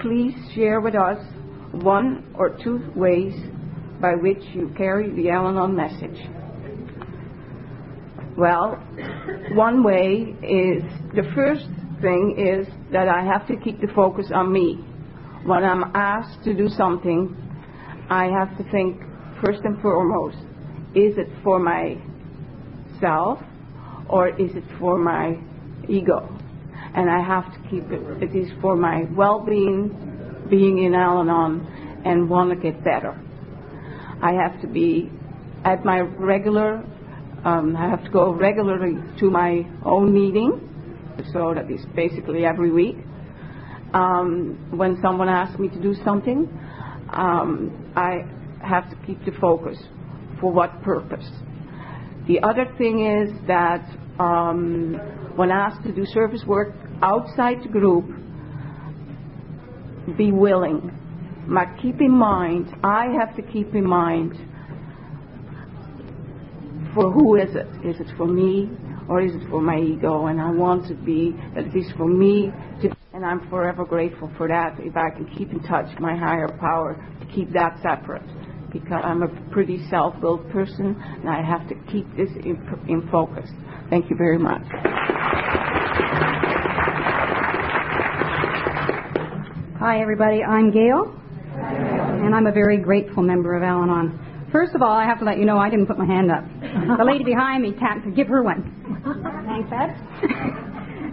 Please 0.00 0.34
share 0.56 0.80
with 0.80 0.96
us 0.96 1.24
one 1.70 2.34
or 2.36 2.58
two 2.64 2.82
ways 2.96 3.32
by 4.00 4.16
which 4.16 4.42
you 4.54 4.74
carry 4.76 5.14
the 5.14 5.30
Al 5.30 5.46
Anon 5.46 5.76
message. 5.76 6.18
Well, 8.36 8.72
one 9.54 9.84
way 9.84 10.34
is 10.42 10.82
the 11.14 11.30
first 11.32 11.68
thing 12.00 12.34
is 12.36 12.66
that 12.90 13.06
I 13.06 13.24
have 13.24 13.46
to 13.46 13.54
keep 13.54 13.80
the 13.80 13.92
focus 13.94 14.32
on 14.34 14.52
me. 14.52 14.84
When 15.44 15.62
I'm 15.62 15.92
asked 15.94 16.42
to 16.42 16.54
do 16.54 16.68
something, 16.70 17.36
I 18.10 18.24
have 18.24 18.58
to 18.58 18.64
think 18.72 19.00
first 19.44 19.60
and 19.62 19.80
foremost 19.80 20.38
is 20.96 21.16
it 21.18 21.28
for 21.44 21.60
myself 21.60 23.38
or 24.08 24.28
is 24.28 24.54
it 24.54 24.64
for 24.78 24.98
my 24.98 25.36
ego? 25.88 26.28
And 26.94 27.10
I 27.10 27.20
have 27.20 27.44
to 27.52 27.70
keep 27.70 27.84
it, 27.90 28.22
it 28.22 28.36
is 28.36 28.50
for 28.60 28.76
my 28.76 29.04
well 29.16 29.44
being, 29.44 30.46
being 30.48 30.84
in 30.84 30.94
Al 30.94 31.20
Anon, 31.20 32.02
and 32.04 32.30
want 32.30 32.50
to 32.50 32.56
get 32.56 32.82
better. 32.84 33.20
I 34.22 34.32
have 34.32 34.60
to 34.62 34.66
be 34.66 35.10
at 35.64 35.84
my 35.84 36.00
regular, 36.00 36.84
um, 37.44 37.76
I 37.76 37.88
have 37.90 38.04
to 38.04 38.10
go 38.10 38.32
regularly 38.32 38.96
to 39.18 39.30
my 39.30 39.66
own 39.84 40.14
meeting, 40.14 40.66
so 41.32 41.52
that 41.54 41.70
is 41.70 41.84
basically 41.94 42.44
every 42.44 42.70
week. 42.70 42.96
Um, 43.92 44.70
when 44.76 44.98
someone 45.02 45.28
asks 45.28 45.58
me 45.58 45.68
to 45.68 45.80
do 45.80 45.94
something, 46.04 46.48
um, 47.10 47.92
I 47.96 48.20
have 48.62 48.88
to 48.90 48.96
keep 49.06 49.24
the 49.24 49.32
focus. 49.40 49.78
For 50.40 50.52
what 50.52 50.82
purpose? 50.82 51.26
The 52.26 52.40
other 52.42 52.66
thing 52.76 53.06
is 53.06 53.46
that 53.46 53.88
um, 54.18 54.94
when 55.36 55.50
asked 55.50 55.84
to 55.84 55.92
do 55.92 56.04
service 56.06 56.42
work 56.44 56.74
outside 57.02 57.58
the 57.62 57.68
group, 57.68 58.06
be 60.16 60.32
willing. 60.32 60.90
But 61.48 61.80
keep 61.80 62.00
in 62.00 62.10
mind, 62.10 62.74
I 62.82 63.06
have 63.20 63.36
to 63.36 63.42
keep 63.42 63.74
in 63.74 63.86
mind 63.86 64.32
for 66.94 67.12
who 67.12 67.36
is 67.36 67.54
it? 67.54 67.68
Is 67.86 68.00
it 68.00 68.08
for 68.16 68.26
me 68.26 68.70
or 69.08 69.20
is 69.20 69.32
it 69.34 69.48
for 69.48 69.60
my 69.60 69.78
ego? 69.78 70.26
And 70.26 70.40
I 70.40 70.50
want 70.50 70.88
to 70.88 70.94
be 70.94 71.32
it 71.54 71.76
is 71.76 71.92
for 71.96 72.08
me 72.08 72.50
to, 72.82 72.90
and 73.12 73.24
I'm 73.24 73.48
forever 73.50 73.84
grateful 73.84 74.32
for 74.36 74.48
that. 74.48 74.76
If 74.80 74.96
I 74.96 75.10
can 75.14 75.26
keep 75.36 75.52
in 75.52 75.60
touch 75.60 75.86
my 76.00 76.16
higher 76.16 76.48
power 76.58 76.96
to 77.20 77.26
keep 77.32 77.52
that 77.52 77.78
separate 77.82 78.26
because 78.78 79.02
I'm 79.04 79.22
a 79.22 79.28
pretty 79.50 79.86
self-willed 79.90 80.50
person 80.50 80.96
and 81.00 81.28
I 81.28 81.42
have 81.42 81.68
to 81.68 81.74
keep 81.90 82.06
this 82.16 82.30
in, 82.44 82.56
in 82.88 83.08
focus. 83.10 83.48
Thank 83.90 84.10
you 84.10 84.16
very 84.16 84.38
much. 84.38 84.62
Hi, 89.78 90.00
everybody. 90.00 90.42
I'm 90.42 90.70
Gail, 90.72 91.14
and 91.54 92.34
I'm 92.34 92.46
a 92.46 92.52
very 92.52 92.78
grateful 92.78 93.22
member 93.22 93.54
of 93.56 93.62
Al 93.62 93.82
Anon. 93.82 94.48
First 94.50 94.74
of 94.74 94.82
all, 94.82 94.90
I 94.90 95.04
have 95.04 95.18
to 95.20 95.24
let 95.24 95.38
you 95.38 95.44
know 95.44 95.58
I 95.58 95.70
didn't 95.70 95.86
put 95.86 95.98
my 95.98 96.06
hand 96.06 96.30
up. 96.32 96.42
The 96.98 97.04
lady 97.04 97.24
behind 97.24 97.62
me 97.62 97.72
tapped. 97.78 98.04
to 98.04 98.10
Give 98.10 98.26
her 98.26 98.42
one. 98.42 98.64
Thanks, 99.46 99.70
Ed. 99.70 99.94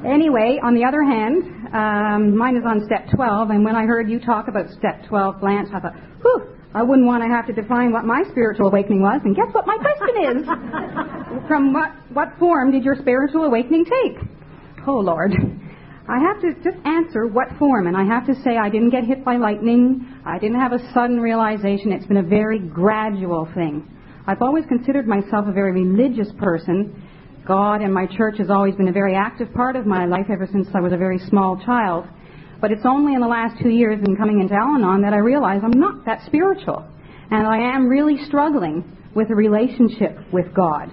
anyway, 0.06 0.60
on 0.64 0.74
the 0.76 0.86
other 0.86 1.04
hand, 1.04 1.44
um, 1.76 2.38
mine 2.38 2.56
is 2.56 2.64
on 2.66 2.86
step 2.86 3.08
12, 3.14 3.50
and 3.50 3.64
when 3.66 3.76
I 3.76 3.84
heard 3.86 4.10
you 4.10 4.20
talk 4.20 4.48
about 4.48 4.70
step 4.70 5.06
12, 5.08 5.40
Blanche, 5.40 5.70
I 5.74 5.80
thought, 5.80 5.96
whew, 6.22 6.53
I 6.76 6.82
wouldn't 6.82 7.06
want 7.06 7.22
to 7.22 7.30
have 7.30 7.46
to 7.48 7.54
define 7.54 7.92
what 7.92 8.04
my 8.04 8.24
spiritual 8.32 8.68
awakening 8.68 9.02
was. 9.02 9.22
And 9.24 9.36
guess 9.36 9.48
what 9.52 9.68
my 9.68 9.78
question 9.78 10.38
is? 10.38 11.48
From 11.48 11.72
what, 11.72 11.92
what 12.12 12.30
form 12.40 12.72
did 12.72 12.84
your 12.84 12.96
spiritual 12.96 13.44
awakening 13.44 13.86
take? 13.86 14.18
Oh, 14.88 14.98
Lord. 14.98 15.34
I 16.10 16.20
have 16.20 16.42
to 16.42 16.54
just 16.64 16.84
answer 16.86 17.28
what 17.28 17.48
form, 17.58 17.88
and 17.88 17.96
I 17.96 18.04
have 18.04 18.26
to 18.26 18.36
say 18.44 18.58
I 18.58 18.70
didn't 18.70 18.90
get 18.90 19.06
hit 19.06 19.24
by 19.24 19.38
lightning. 19.38 20.06
I 20.26 20.38
didn't 20.38 20.60
have 20.60 20.74
a 20.74 20.94
sudden 20.94 21.20
realization. 21.20 21.94
It's 21.94 22.06
been 22.06 22.18
a 22.18 22.24
very 22.24 22.60
gradual 22.60 23.48
thing. 23.56 23.88
I've 24.28 24.42
always 24.42 24.66
considered 24.66 25.08
myself 25.08 25.48
a 25.48 25.54
very 25.54 25.72
religious 25.72 26.30
person. 26.40 27.02
God 27.48 27.82
and 27.82 27.94
my 27.94 28.06
church 28.06 28.38
has 28.40 28.50
always 28.50 28.76
been 28.76 28.88
a 28.88 28.94
very 28.94 29.16
active 29.16 29.54
part 29.54 29.76
of 29.76 29.86
my 29.86 30.06
life 30.06 30.26
ever 30.30 30.48
since 30.52 30.68
I 30.74 30.82
was 30.82 30.92
a 30.92 30.98
very 30.98 31.20
small 31.20 31.62
child. 31.66 32.06
But 32.64 32.72
it's 32.72 32.86
only 32.86 33.14
in 33.14 33.20
the 33.20 33.28
last 33.28 33.62
two 33.62 33.68
years 33.68 34.00
in 34.08 34.16
coming 34.16 34.40
into 34.40 34.54
Al 34.54 34.76
Anon 34.76 35.02
that 35.02 35.12
I 35.12 35.18
realize 35.18 35.60
I'm 35.66 35.78
not 35.78 36.06
that 36.06 36.22
spiritual. 36.26 36.88
And 37.30 37.46
I 37.46 37.58
am 37.58 37.90
really 37.90 38.16
struggling 38.24 38.86
with 39.14 39.30
a 39.32 39.36
relationship 39.36 40.18
with 40.32 40.46
God 40.56 40.90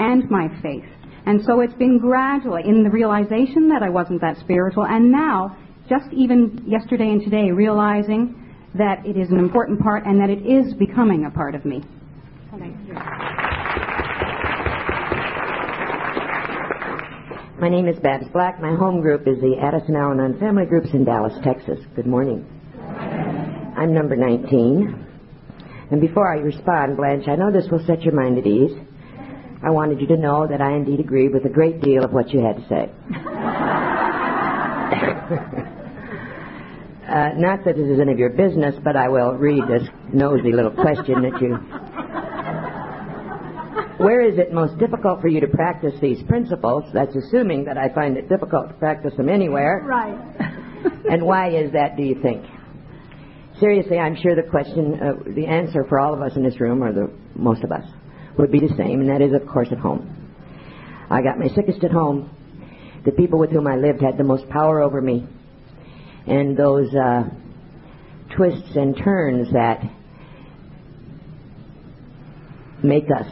and 0.00 0.28
my 0.28 0.48
faith. 0.60 0.84
And 1.24 1.40
so 1.44 1.60
it's 1.60 1.74
been 1.74 2.00
gradually 2.00 2.62
in 2.66 2.82
the 2.82 2.90
realization 2.90 3.68
that 3.68 3.84
I 3.84 3.88
wasn't 3.88 4.20
that 4.20 4.36
spiritual, 4.38 4.84
and 4.84 5.12
now, 5.12 5.56
just 5.88 6.12
even 6.12 6.64
yesterday 6.66 7.10
and 7.10 7.22
today, 7.22 7.52
realizing 7.52 8.34
that 8.74 9.06
it 9.06 9.16
is 9.16 9.30
an 9.30 9.38
important 9.38 9.78
part 9.78 10.04
and 10.04 10.20
that 10.20 10.28
it 10.28 10.44
is 10.44 10.74
becoming 10.74 11.26
a 11.26 11.30
part 11.30 11.54
of 11.54 11.64
me. 11.64 11.84
Thank 12.50 12.76
you. 12.88 12.94
My 17.62 17.68
name 17.68 17.86
is 17.86 17.96
Babs 18.00 18.26
Black. 18.32 18.60
My 18.60 18.74
home 18.74 19.00
group 19.00 19.28
is 19.28 19.40
the 19.40 19.54
Addison 19.62 19.94
Al 19.94 20.10
Anon 20.10 20.36
Family 20.40 20.66
Groups 20.66 20.88
in 20.94 21.04
Dallas, 21.04 21.32
Texas. 21.44 21.78
Good 21.94 22.08
morning. 22.08 22.44
I'm 23.78 23.94
number 23.94 24.16
19. 24.16 25.06
And 25.92 26.00
before 26.00 26.28
I 26.28 26.38
respond, 26.38 26.96
Blanche, 26.96 27.28
I 27.28 27.36
know 27.36 27.52
this 27.52 27.70
will 27.70 27.78
set 27.86 28.02
your 28.02 28.14
mind 28.14 28.36
at 28.36 28.48
ease. 28.48 28.76
I 29.62 29.70
wanted 29.70 30.00
you 30.00 30.08
to 30.08 30.16
know 30.16 30.44
that 30.48 30.60
I 30.60 30.72
indeed 30.72 30.98
agree 30.98 31.28
with 31.28 31.44
a 31.44 31.48
great 31.48 31.80
deal 31.80 32.04
of 32.04 32.12
what 32.12 32.30
you 32.30 32.40
had 32.40 32.56
to 32.56 32.62
say. 32.62 32.90
uh, 37.08 37.30
not 37.36 37.64
that 37.64 37.76
this 37.76 37.86
is 37.86 38.00
any 38.00 38.10
of 38.10 38.18
your 38.18 38.30
business, 38.30 38.74
but 38.82 38.96
I 38.96 39.08
will 39.08 39.34
read 39.34 39.62
this 39.68 39.88
nosy 40.12 40.50
little 40.50 40.72
question 40.72 41.22
that 41.22 41.40
you. 41.40 41.60
Where 44.02 44.20
is 44.20 44.36
it 44.36 44.52
most 44.52 44.78
difficult 44.78 45.20
for 45.20 45.28
you 45.28 45.40
to 45.40 45.46
practice 45.46 45.94
these 46.00 46.20
principles? 46.24 46.84
That's 46.92 47.14
assuming 47.14 47.64
that 47.66 47.78
I 47.78 47.88
find 47.94 48.16
it 48.16 48.28
difficult 48.28 48.68
to 48.68 48.74
practice 48.74 49.12
them 49.16 49.28
anywhere. 49.28 49.84
Right. 49.86 50.18
and 51.08 51.24
why 51.24 51.50
is 51.50 51.70
that, 51.72 51.96
do 51.96 52.02
you 52.02 52.20
think? 52.20 52.44
Seriously, 53.60 53.98
I'm 53.98 54.16
sure 54.16 54.34
the 54.34 54.42
question, 54.50 54.98
uh, 55.00 55.12
the 55.36 55.46
answer 55.46 55.84
for 55.88 56.00
all 56.00 56.14
of 56.14 56.20
us 56.20 56.32
in 56.34 56.42
this 56.42 56.60
room, 56.60 56.82
or 56.82 56.92
the 56.92 57.12
most 57.36 57.62
of 57.62 57.70
us, 57.70 57.84
would 58.36 58.50
be 58.50 58.58
the 58.58 58.74
same, 58.76 59.02
and 59.02 59.08
that 59.08 59.22
is, 59.22 59.32
of 59.32 59.46
course, 59.46 59.68
at 59.70 59.78
home. 59.78 60.34
I 61.08 61.22
got 61.22 61.38
my 61.38 61.46
sickest 61.54 61.84
at 61.84 61.92
home. 61.92 62.28
The 63.04 63.12
people 63.12 63.38
with 63.38 63.50
whom 63.50 63.68
I 63.68 63.76
lived 63.76 64.02
had 64.02 64.18
the 64.18 64.24
most 64.24 64.48
power 64.48 64.80
over 64.80 65.00
me. 65.00 65.28
And 66.26 66.56
those 66.56 66.92
uh, 66.92 67.22
twists 68.36 68.74
and 68.74 68.96
turns 68.96 69.52
that 69.52 69.80
make 72.82 73.04
us 73.04 73.28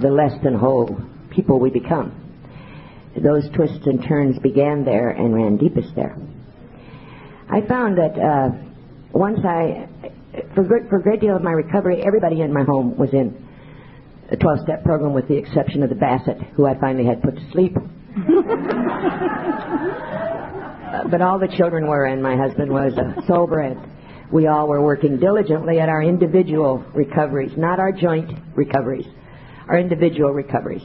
the 0.00 0.10
less 0.10 0.32
than 0.42 0.54
whole 0.54 1.00
people 1.30 1.58
we 1.58 1.70
become. 1.70 2.22
Those 3.22 3.48
twists 3.54 3.86
and 3.86 4.04
turns 4.06 4.38
began 4.40 4.84
there 4.84 5.10
and 5.10 5.34
ran 5.34 5.56
deepest 5.56 5.94
there. 5.94 6.16
I 7.48 7.60
found 7.62 7.96
that 7.98 8.18
uh, 8.18 8.50
once 9.12 9.38
I, 9.44 9.88
for, 10.54 10.66
for 10.88 10.96
a 10.98 11.02
great 11.02 11.20
deal 11.20 11.36
of 11.36 11.42
my 11.42 11.52
recovery, 11.52 12.02
everybody 12.04 12.42
in 12.42 12.52
my 12.52 12.64
home 12.64 12.96
was 12.98 13.12
in 13.12 13.46
a 14.30 14.36
12 14.36 14.60
step 14.60 14.84
program 14.84 15.14
with 15.14 15.28
the 15.28 15.36
exception 15.36 15.82
of 15.82 15.88
the 15.88 15.94
Basset, 15.94 16.38
who 16.54 16.66
I 16.66 16.78
finally 16.78 17.06
had 17.06 17.22
put 17.22 17.36
to 17.36 17.50
sleep. 17.52 17.76
uh, 17.76 17.82
but 21.08 21.22
all 21.22 21.38
the 21.38 21.48
children 21.56 21.86
were, 21.86 22.06
and 22.06 22.22
my 22.22 22.36
husband 22.36 22.72
was 22.72 22.92
uh, 22.98 23.26
sober, 23.26 23.60
and 23.60 23.78
we 24.32 24.48
all 24.48 24.66
were 24.66 24.82
working 24.82 25.18
diligently 25.18 25.78
at 25.78 25.88
our 25.88 26.02
individual 26.02 26.84
recoveries, 26.94 27.52
not 27.56 27.78
our 27.78 27.92
joint 27.92 28.32
recoveries, 28.56 29.06
our 29.68 29.78
individual 29.78 30.30
recoveries. 30.30 30.82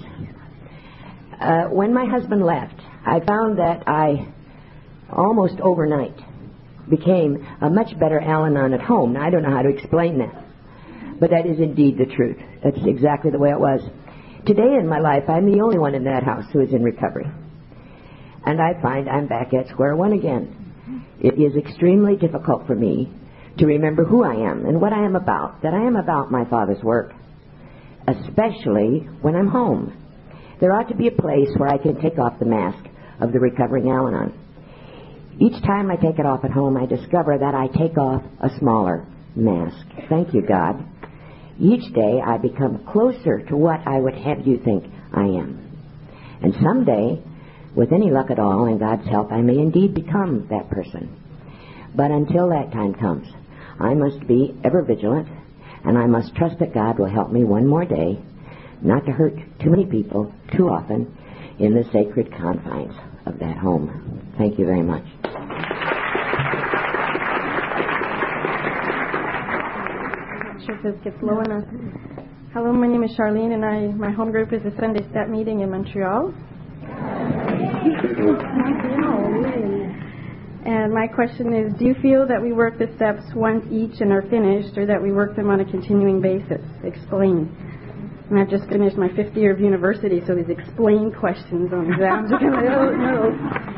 Uh, 1.40 1.66
when 1.66 1.94
my 1.94 2.06
husband 2.06 2.44
left, 2.46 2.76
I 3.06 3.20
found 3.20 3.58
that 3.60 3.88
I 3.88 4.28
almost 5.12 5.60
overnight 5.60 6.16
became 6.90 7.46
a 7.62 7.70
much 7.70 7.98
better 8.00 8.20
Al 8.20 8.46
Anon 8.46 8.74
at 8.74 8.82
home. 8.82 9.14
Now, 9.14 9.26
I 9.26 9.30
don't 9.30 9.44
know 9.44 9.52
how 9.52 9.62
to 9.62 9.70
explain 9.70 10.20
that, 10.20 10.44
but 11.20 11.30
that 11.32 11.46
is 11.46 11.60
indeed 11.60 11.98
the 11.98 12.06
truth. 12.06 12.38
That's 12.64 12.78
exactly 12.86 13.32
the 13.32 13.40
way 13.40 13.50
it 13.50 13.60
was. 13.60 13.82
Today 14.46 14.76
in 14.80 14.88
my 14.88 15.00
life, 15.00 15.24
I'm 15.28 15.52
the 15.52 15.62
only 15.62 15.78
one 15.78 15.96
in 15.96 16.04
that 16.06 16.24
house 16.24 16.46
who 16.52 16.62
is 16.62 16.74
in 16.74 16.84
recovery. 16.84 17.28
And 18.46 18.60
I 18.60 18.82
find 18.82 19.08
I'm 19.08 19.28
back 19.28 19.54
at 19.54 19.68
square 19.70 19.96
one 19.96 20.14
again. 20.14 21.06
It 21.20 21.40
is 21.40 21.56
extremely 21.56 22.16
difficult 22.16 22.66
for 22.66 22.76
me 22.76 23.12
to 23.60 23.66
remember 23.66 24.04
who 24.04 24.24
I 24.24 24.50
am 24.50 24.66
and 24.66 24.82
what 24.82 24.94
I 24.94 25.06
am 25.06 25.16
about, 25.16 25.62
that 25.62 25.74
I 25.74 25.86
am 25.86 25.96
about 25.96 26.32
my 26.32 26.46
Father's 26.46 26.82
work, 26.84 27.14
especially 28.08 29.08
when 29.22 29.36
I'm 29.36 29.47
home. 29.47 29.97
There 30.60 30.74
ought 30.74 30.89
to 30.89 30.95
be 30.95 31.08
a 31.08 31.12
place 31.12 31.49
where 31.58 31.70
I 31.70 31.78
can 31.78 31.99
take 32.02 32.20
off 32.20 32.39
the 32.39 32.45
mask 32.45 32.86
of 33.20 33.32
the 33.34 33.39
recovering 33.39 33.89
Al 33.89 34.08
Anon. 34.08 34.34
Each 35.39 35.62
time 35.64 35.89
I 35.89 35.95
take 35.95 36.20
it 36.20 36.26
off 36.26 36.43
at 36.43 36.52
home, 36.52 36.78
I 36.78 36.86
discover 36.86 37.38
that 37.38 37.56
I 37.56 37.68
take 37.68 37.97
off 37.97 38.22
a 38.41 38.49
smaller 38.60 39.06
mask. 39.36 39.86
Thank 40.10 40.34
you, 40.34 40.41
God. 40.41 40.86
Each 41.60 41.93
day 41.93 42.22
I 42.24 42.38
become 42.38 42.86
closer 42.86 43.39
to 43.47 43.58
what 43.58 43.88
I 43.88 43.99
would 43.99 44.16
have 44.16 44.45
you 44.45 44.60
think 44.64 44.86
I 45.14 45.24
am. 45.24 45.58
And 46.41 46.54
someday, 46.62 47.22
with 47.76 47.91
any 47.91 48.12
luck 48.12 48.32
at 48.32 48.39
all 48.39 48.66
and 48.66 48.80
God's 48.80 49.08
help, 49.08 49.32
I 49.32 49.41
may 49.41 49.58
indeed 49.58 49.93
become 49.93 50.47
that 50.49 50.70
person. 50.70 51.16
But 51.95 52.12
until 52.12 52.49
that 52.49 52.72
time 52.72 52.93
comes, 52.93 53.28
I 53.80 53.93
must 53.93 54.28
be 54.28 54.56
ever 54.64 54.82
vigilant 54.82 55.28
and 55.84 55.98
I 55.98 56.06
must 56.06 56.36
trust 56.36 56.60
that 56.60 56.74
God 56.74 57.00
will 57.00 57.10
help 57.10 57.32
me 57.32 57.44
one 57.44 57.68
more 57.68 57.86
day 57.86 58.20
not 58.82 59.06
to 59.06 59.12
hurt 59.12 59.34
too 59.62 59.70
many 59.70 59.86
people 59.86 60.34
too 60.56 60.70
often 60.70 61.16
in 61.60 61.74
the 61.74 61.84
sacred 61.92 62.32
confines 62.32 62.94
of 63.26 63.40
that 63.40 63.58
home. 63.58 64.34
Thank 64.38 64.58
you 64.58 64.66
very 64.66 64.82
much. 64.82 65.04
sure 70.66 70.76
if 70.76 70.84
this 70.84 71.04
gets 71.04 71.18
low 71.24 71.42
enough. 71.42 71.64
Hello, 72.54 72.72
my 72.74 72.88
name 72.88 73.04
is 73.04 73.12
Charlene, 73.18 73.54
and 73.54 73.66
I 73.66 73.88
my 73.98 74.12
home 74.12 74.32
group 74.32 74.54
is 74.54 74.62
a 74.66 74.76
Sunday 74.80 75.02
Step 75.10 75.30
meeting 75.30 75.62
in 75.62 75.72
Montreal. 75.72 76.34
and 80.66 80.93
my 80.93 81.07
question 81.07 81.53
is, 81.53 81.74
do 81.80 81.86
you 81.86 81.95
feel 82.01 82.28
that 82.28 82.41
we 82.41 82.53
work 82.53 82.78
the 82.78 82.88
steps 82.95 83.24
once 83.36 83.66
each 83.72 84.01
and 84.01 84.12
are 84.12 84.22
finished, 84.30 84.78
or 84.78 84.86
that 84.86 85.01
we 85.01 85.12
work 85.12 85.36
them 85.36 85.49
on 85.49 85.59
a 85.59 85.66
continuing 85.66 86.22
basis? 86.22 86.62
Explain. 86.84 87.49
And 88.30 88.39
I've 88.39 88.49
just 88.49 88.70
finished 88.70 88.95
my 88.97 89.09
fifth 89.16 89.36
year 89.36 89.51
of 89.51 89.59
university, 89.59 90.22
so 90.26 90.36
these 90.36 90.49
explain 90.49 91.12
questions 91.12 91.74
on 91.74 91.91
exams 91.91 92.32
are 92.32 92.39
kind 92.39 92.55
of, 92.55 92.72
oh. 92.72 93.72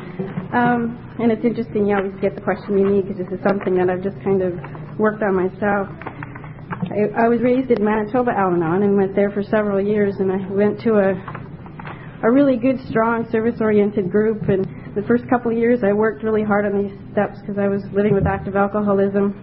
Um, 0.54 1.16
and 1.20 1.32
it's 1.32 1.44
interesting, 1.44 1.88
you 1.88 1.96
always 1.98 2.14
get 2.22 2.36
the 2.36 2.42
question 2.42 2.78
you 2.78 2.88
need 2.88 3.08
because 3.08 3.18
this 3.18 3.34
is 3.34 3.44
something 3.48 3.76
that 3.78 3.90
I've 3.90 4.04
just 4.04 4.22
kind 4.24 4.44
of 4.44 4.54
worked 5.00 5.24
on 5.24 5.34
myself. 5.34 5.90
I, 6.94 7.26
I 7.26 7.28
was 7.28 7.42
raised 7.42 7.72
in 7.72 7.84
Manitoba, 7.84 8.32
Al-Anon, 8.38 8.84
and 8.84 8.96
went 8.96 9.16
there 9.16 9.32
for 9.32 9.42
several 9.42 9.82
years. 9.82 10.16
And 10.20 10.32
I 10.32 10.46
went 10.52 10.80
to 10.82 11.00
a 11.00 11.16
a 12.24 12.32
really 12.32 12.56
good, 12.56 12.80
strong, 12.88 13.28
service-oriented 13.32 14.10
group. 14.10 14.44
And 14.48 14.63
the 14.96 15.02
first 15.08 15.28
couple 15.30 15.52
of 15.52 15.58
years, 15.58 15.80
I 15.84 15.94
worked 15.94 16.24
really 16.24 16.44
hard 16.44 16.66
on 16.66 16.84
these 16.84 16.94
steps 17.12 17.40
because 17.42 17.58
I 17.58 17.68
was 17.68 17.82
living 17.94 18.14
with 18.14 18.28
active 18.28 18.56
alcoholism. 18.56 19.34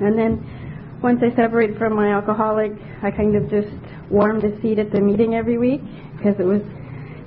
And 0.00 0.18
then 0.18 0.98
once 1.02 1.20
I 1.22 1.34
separated 1.36 1.76
from 1.76 1.94
my 1.94 2.12
alcoholic, 2.12 2.72
I 3.02 3.10
kind 3.10 3.36
of 3.36 3.50
just 3.50 3.68
warmed 4.10 4.44
a 4.44 4.60
seat 4.62 4.78
at 4.78 4.90
the 4.90 5.00
meeting 5.00 5.34
every 5.34 5.58
week 5.58 5.82
because 6.16 6.34
it 6.40 6.46
was 6.48 6.62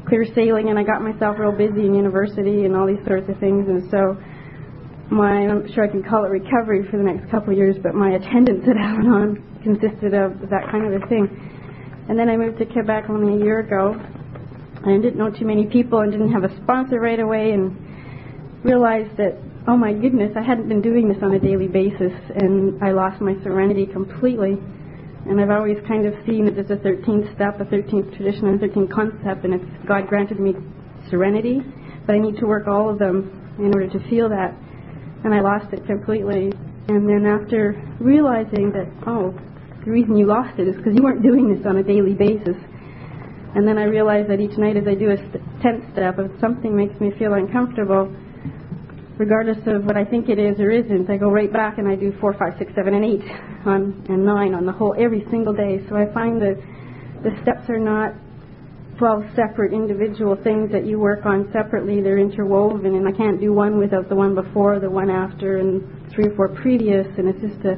clear 0.07 0.25
sailing, 0.33 0.69
and 0.69 0.79
I 0.79 0.83
got 0.83 1.01
myself 1.01 1.37
real 1.37 1.51
busy 1.51 1.85
in 1.85 1.93
university 1.93 2.65
and 2.65 2.75
all 2.75 2.87
these 2.87 3.03
sorts 3.05 3.29
of 3.29 3.37
things. 3.39 3.69
And 3.69 3.89
so 3.91 4.17
my, 5.11 5.45
I'm 5.45 5.71
sure 5.73 5.83
I 5.83 5.87
can 5.87 6.01
call 6.01 6.25
it 6.25 6.29
recovery 6.29 6.89
for 6.89 6.97
the 6.97 7.03
next 7.03 7.29
couple 7.29 7.51
of 7.53 7.57
years, 7.57 7.75
but 7.83 7.93
my 7.93 8.11
attendance 8.11 8.65
at 8.67 8.77
Al-Anon 8.81 9.61
consisted 9.63 10.13
of 10.13 10.41
that 10.49 10.65
kind 10.71 10.89
of 10.89 11.01
a 11.01 11.05
thing. 11.07 11.29
And 12.09 12.17
then 12.17 12.29
I 12.29 12.35
moved 12.35 12.57
to 12.59 12.65
Quebec 12.65 13.05
only 13.09 13.41
a 13.41 13.45
year 13.45 13.59
ago, 13.59 13.93
and 14.83 15.01
didn't 15.01 15.17
know 15.17 15.29
too 15.29 15.45
many 15.45 15.65
people 15.65 15.99
and 15.99 16.11
didn't 16.11 16.31
have 16.31 16.43
a 16.43 16.55
sponsor 16.63 16.99
right 16.99 17.19
away, 17.19 17.51
and 17.51 17.75
realized 18.63 19.15
that, 19.17 19.37
oh 19.67 19.77
my 19.77 19.93
goodness, 19.93 20.31
I 20.35 20.41
hadn't 20.41 20.67
been 20.67 20.81
doing 20.81 21.07
this 21.07 21.21
on 21.21 21.33
a 21.33 21.39
daily 21.39 21.67
basis, 21.67 22.13
and 22.35 22.83
I 22.83 22.91
lost 22.91 23.21
my 23.21 23.35
serenity 23.43 23.85
completely. 23.85 24.57
And 25.27 25.39
I've 25.39 25.51
always 25.51 25.77
kind 25.87 26.07
of 26.07 26.13
seen 26.25 26.47
it 26.47 26.57
as 26.57 26.71
a 26.71 26.81
13th 26.81 27.35
step, 27.35 27.61
a 27.61 27.65
13th 27.65 28.15
tradition, 28.17 28.47
and 28.47 28.61
a 28.61 28.67
13th 28.67 28.91
concept, 28.91 29.45
and 29.45 29.53
if 29.53 29.61
God 29.87 30.07
granted 30.07 30.39
me 30.39 30.55
serenity, 31.09 31.61
but 32.07 32.15
I 32.15 32.19
need 32.19 32.37
to 32.37 32.47
work 32.47 32.67
all 32.67 32.89
of 32.89 32.97
them 32.97 33.55
in 33.59 33.73
order 33.73 33.87
to 33.87 34.09
feel 34.09 34.29
that 34.29 34.55
and 35.23 35.33
I 35.33 35.41
lost 35.41 35.73
it 35.73 35.85
completely. 35.85 36.51
And 36.87 37.07
then 37.07 37.25
after 37.25 37.77
realizing 37.99 38.71
that, 38.71 38.89
oh, 39.07 39.37
the 39.85 39.91
reason 39.91 40.15
you 40.15 40.25
lost 40.25 40.59
it 40.59 40.67
is 40.67 40.75
because 40.75 40.93
you 40.95 41.03
weren't 41.03 41.23
doing 41.23 41.53
this 41.53 41.65
on 41.65 41.77
a 41.77 41.83
daily 41.83 42.13
basis. 42.13 42.57
And 43.55 43.67
then 43.67 43.77
I 43.77 43.83
realized 43.83 44.29
that 44.29 44.39
each 44.39 44.57
night 44.57 44.77
as 44.77 44.87
I 44.87 44.95
do 44.95 45.11
a 45.11 45.17
tenth 45.61 45.83
step, 45.91 46.19
if 46.19 46.31
something 46.39 46.75
makes 46.75 46.99
me 47.01 47.11
feel 47.19 47.33
uncomfortable, 47.33 48.07
regardless 49.17 49.59
of 49.67 49.85
what 49.85 49.97
I 49.97 50.05
think 50.05 50.29
it 50.29 50.39
is 50.39 50.59
or 50.59 50.71
isn't, 50.71 51.09
I 51.09 51.17
go 51.17 51.29
right 51.29 51.51
back 51.51 51.77
and 51.77 51.87
I 51.87 51.95
do 51.95 52.13
four, 52.19 52.33
five, 52.33 52.55
six, 52.57 52.73
seven, 52.75 52.93
and 52.93 53.05
eight 53.05 53.27
on 53.65 54.05
and 54.09 54.25
nine 54.25 54.53
on 54.53 54.65
the 54.65 54.71
whole 54.71 54.95
every 54.97 55.25
single 55.29 55.53
day. 55.53 55.83
So 55.89 55.95
I 55.95 56.11
find 56.13 56.41
that 56.41 56.55
the 57.23 57.31
steps 57.43 57.69
are 57.69 57.77
not 57.77 58.13
12 58.97 59.23
separate 59.35 59.73
individual 59.73 60.37
things 60.43 60.71
that 60.71 60.85
you 60.85 60.99
work 60.99 61.25
on 61.25 61.49
separately. 61.51 62.01
They're 62.01 62.19
interwoven, 62.19 62.95
and 62.95 63.07
I 63.07 63.11
can't 63.11 63.39
do 63.39 63.51
one 63.51 63.77
without 63.77 64.09
the 64.09 64.15
one 64.15 64.35
before, 64.35 64.79
the 64.79 64.89
one 64.89 65.09
after, 65.09 65.57
and 65.57 65.81
three 66.13 66.27
or 66.27 66.35
four 66.35 66.49
previous, 66.49 67.07
and 67.17 67.27
it's 67.27 67.41
just 67.41 67.65
a, 67.65 67.77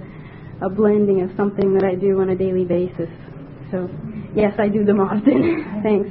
a 0.66 0.70
blending 0.70 1.22
of 1.22 1.32
something 1.36 1.74
that 1.74 1.84
I 1.84 1.96
do 1.96 2.22
on 2.22 2.30
a 2.30 2.36
daily 2.36 2.66
basis. 2.66 3.10
So, 3.72 3.90
yes, 4.36 4.54
I 4.58 4.68
do 4.68 4.84
them 4.84 5.00
often. 5.00 5.82
Thanks. 5.84 6.10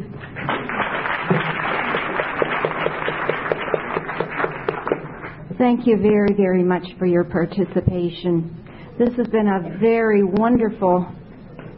Thank 5.59 5.87
you 5.87 5.97
very, 5.97 6.35
very 6.35 6.63
much 6.63 6.85
for 6.99 7.07
your 7.07 7.25
participation. 7.25 8.59
This 8.99 9.15
has 9.17 9.27
been 9.29 9.49
a 9.49 9.79
very 9.79 10.25
wonderful 10.25 11.07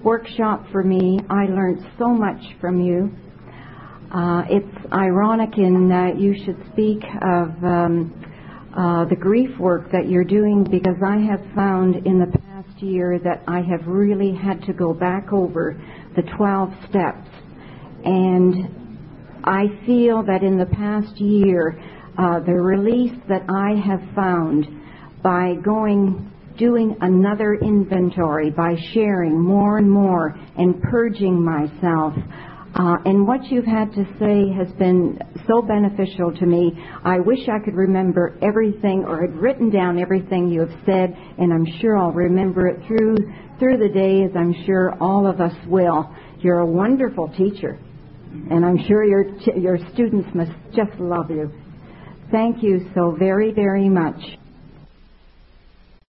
workshop 0.02 0.64
for 0.72 0.82
me. 0.82 1.20
I 1.28 1.44
learned 1.44 1.84
so 1.98 2.08
much 2.08 2.40
from 2.60 2.82
you. 2.82 3.14
Uh, 4.10 4.44
it's 4.48 4.92
ironic 4.92 5.58
in 5.58 5.88
that 5.88 6.18
you 6.18 6.34
should 6.44 6.56
speak 6.72 7.02
of 7.22 7.48
um, 7.64 8.24
uh, 8.76 9.04
the 9.06 9.16
grief 9.16 9.50
work 9.58 9.90
that 9.92 10.08
you're 10.08 10.24
doing 10.24 10.64
because 10.64 10.96
I 11.04 11.16
have 11.18 11.40
found 11.54 12.06
in 12.06 12.18
the 12.18 12.38
past 12.38 12.82
year 12.82 13.18
that 13.24 13.42
I 13.46 13.60
have 13.60 13.86
really 13.86 14.34
had 14.34 14.62
to 14.62 14.72
go 14.72 14.92
back 14.92 15.32
over 15.32 15.80
the 16.16 16.22
12 16.36 16.70
steps. 16.88 17.28
And 18.04 19.40
I 19.44 19.64
feel 19.86 20.22
that 20.24 20.42
in 20.42 20.58
the 20.58 20.66
past 20.66 21.20
year, 21.20 21.80
uh, 22.18 22.40
the 22.40 22.52
release 22.52 23.18
that 23.28 23.42
I 23.48 23.80
have 23.86 24.00
found 24.14 24.66
by 25.22 25.54
going 25.64 26.30
doing 26.56 26.96
another 27.00 27.54
inventory 27.54 28.48
by 28.50 28.76
sharing 28.92 29.40
more 29.40 29.78
and 29.78 29.90
more 29.90 30.38
and 30.56 30.80
purging 30.82 31.44
myself 31.44 32.14
uh, 32.74 32.96
and 33.04 33.24
what 33.24 33.44
you've 33.52 33.64
had 33.64 33.92
to 33.92 34.04
say 34.18 34.52
has 34.52 34.66
been 34.78 35.16
so 35.46 35.62
beneficial 35.62 36.32
to 36.32 36.44
me. 36.44 36.72
I 37.04 37.20
wish 37.20 37.38
I 37.48 37.64
could 37.64 37.74
remember 37.74 38.36
everything 38.42 39.04
or 39.06 39.20
had 39.20 39.36
written 39.36 39.70
down 39.70 40.00
everything 40.00 40.48
you 40.48 40.60
have 40.60 40.76
said, 40.84 41.16
and 41.38 41.52
I'm 41.52 41.66
sure 41.80 41.96
I'll 41.96 42.10
remember 42.10 42.66
it 42.66 42.84
through 42.88 43.16
through 43.58 43.78
the 43.78 43.88
days. 43.88 44.30
I'm 44.36 44.54
sure 44.66 44.96
all 45.00 45.26
of 45.26 45.40
us 45.40 45.54
will. 45.66 46.14
You're 46.40 46.60
a 46.60 46.66
wonderful 46.66 47.28
teacher, 47.36 47.78
and 48.50 48.64
I'm 48.64 48.78
sure 48.86 49.04
your 49.04 49.36
your 49.56 49.78
students 49.92 50.28
must 50.34 50.52
just 50.74 50.98
love 50.98 51.30
you. 51.30 51.50
Thank 52.30 52.62
you 52.62 52.90
so 52.94 53.16
very 53.18 53.52
very 53.52 53.88
much. 53.88 54.20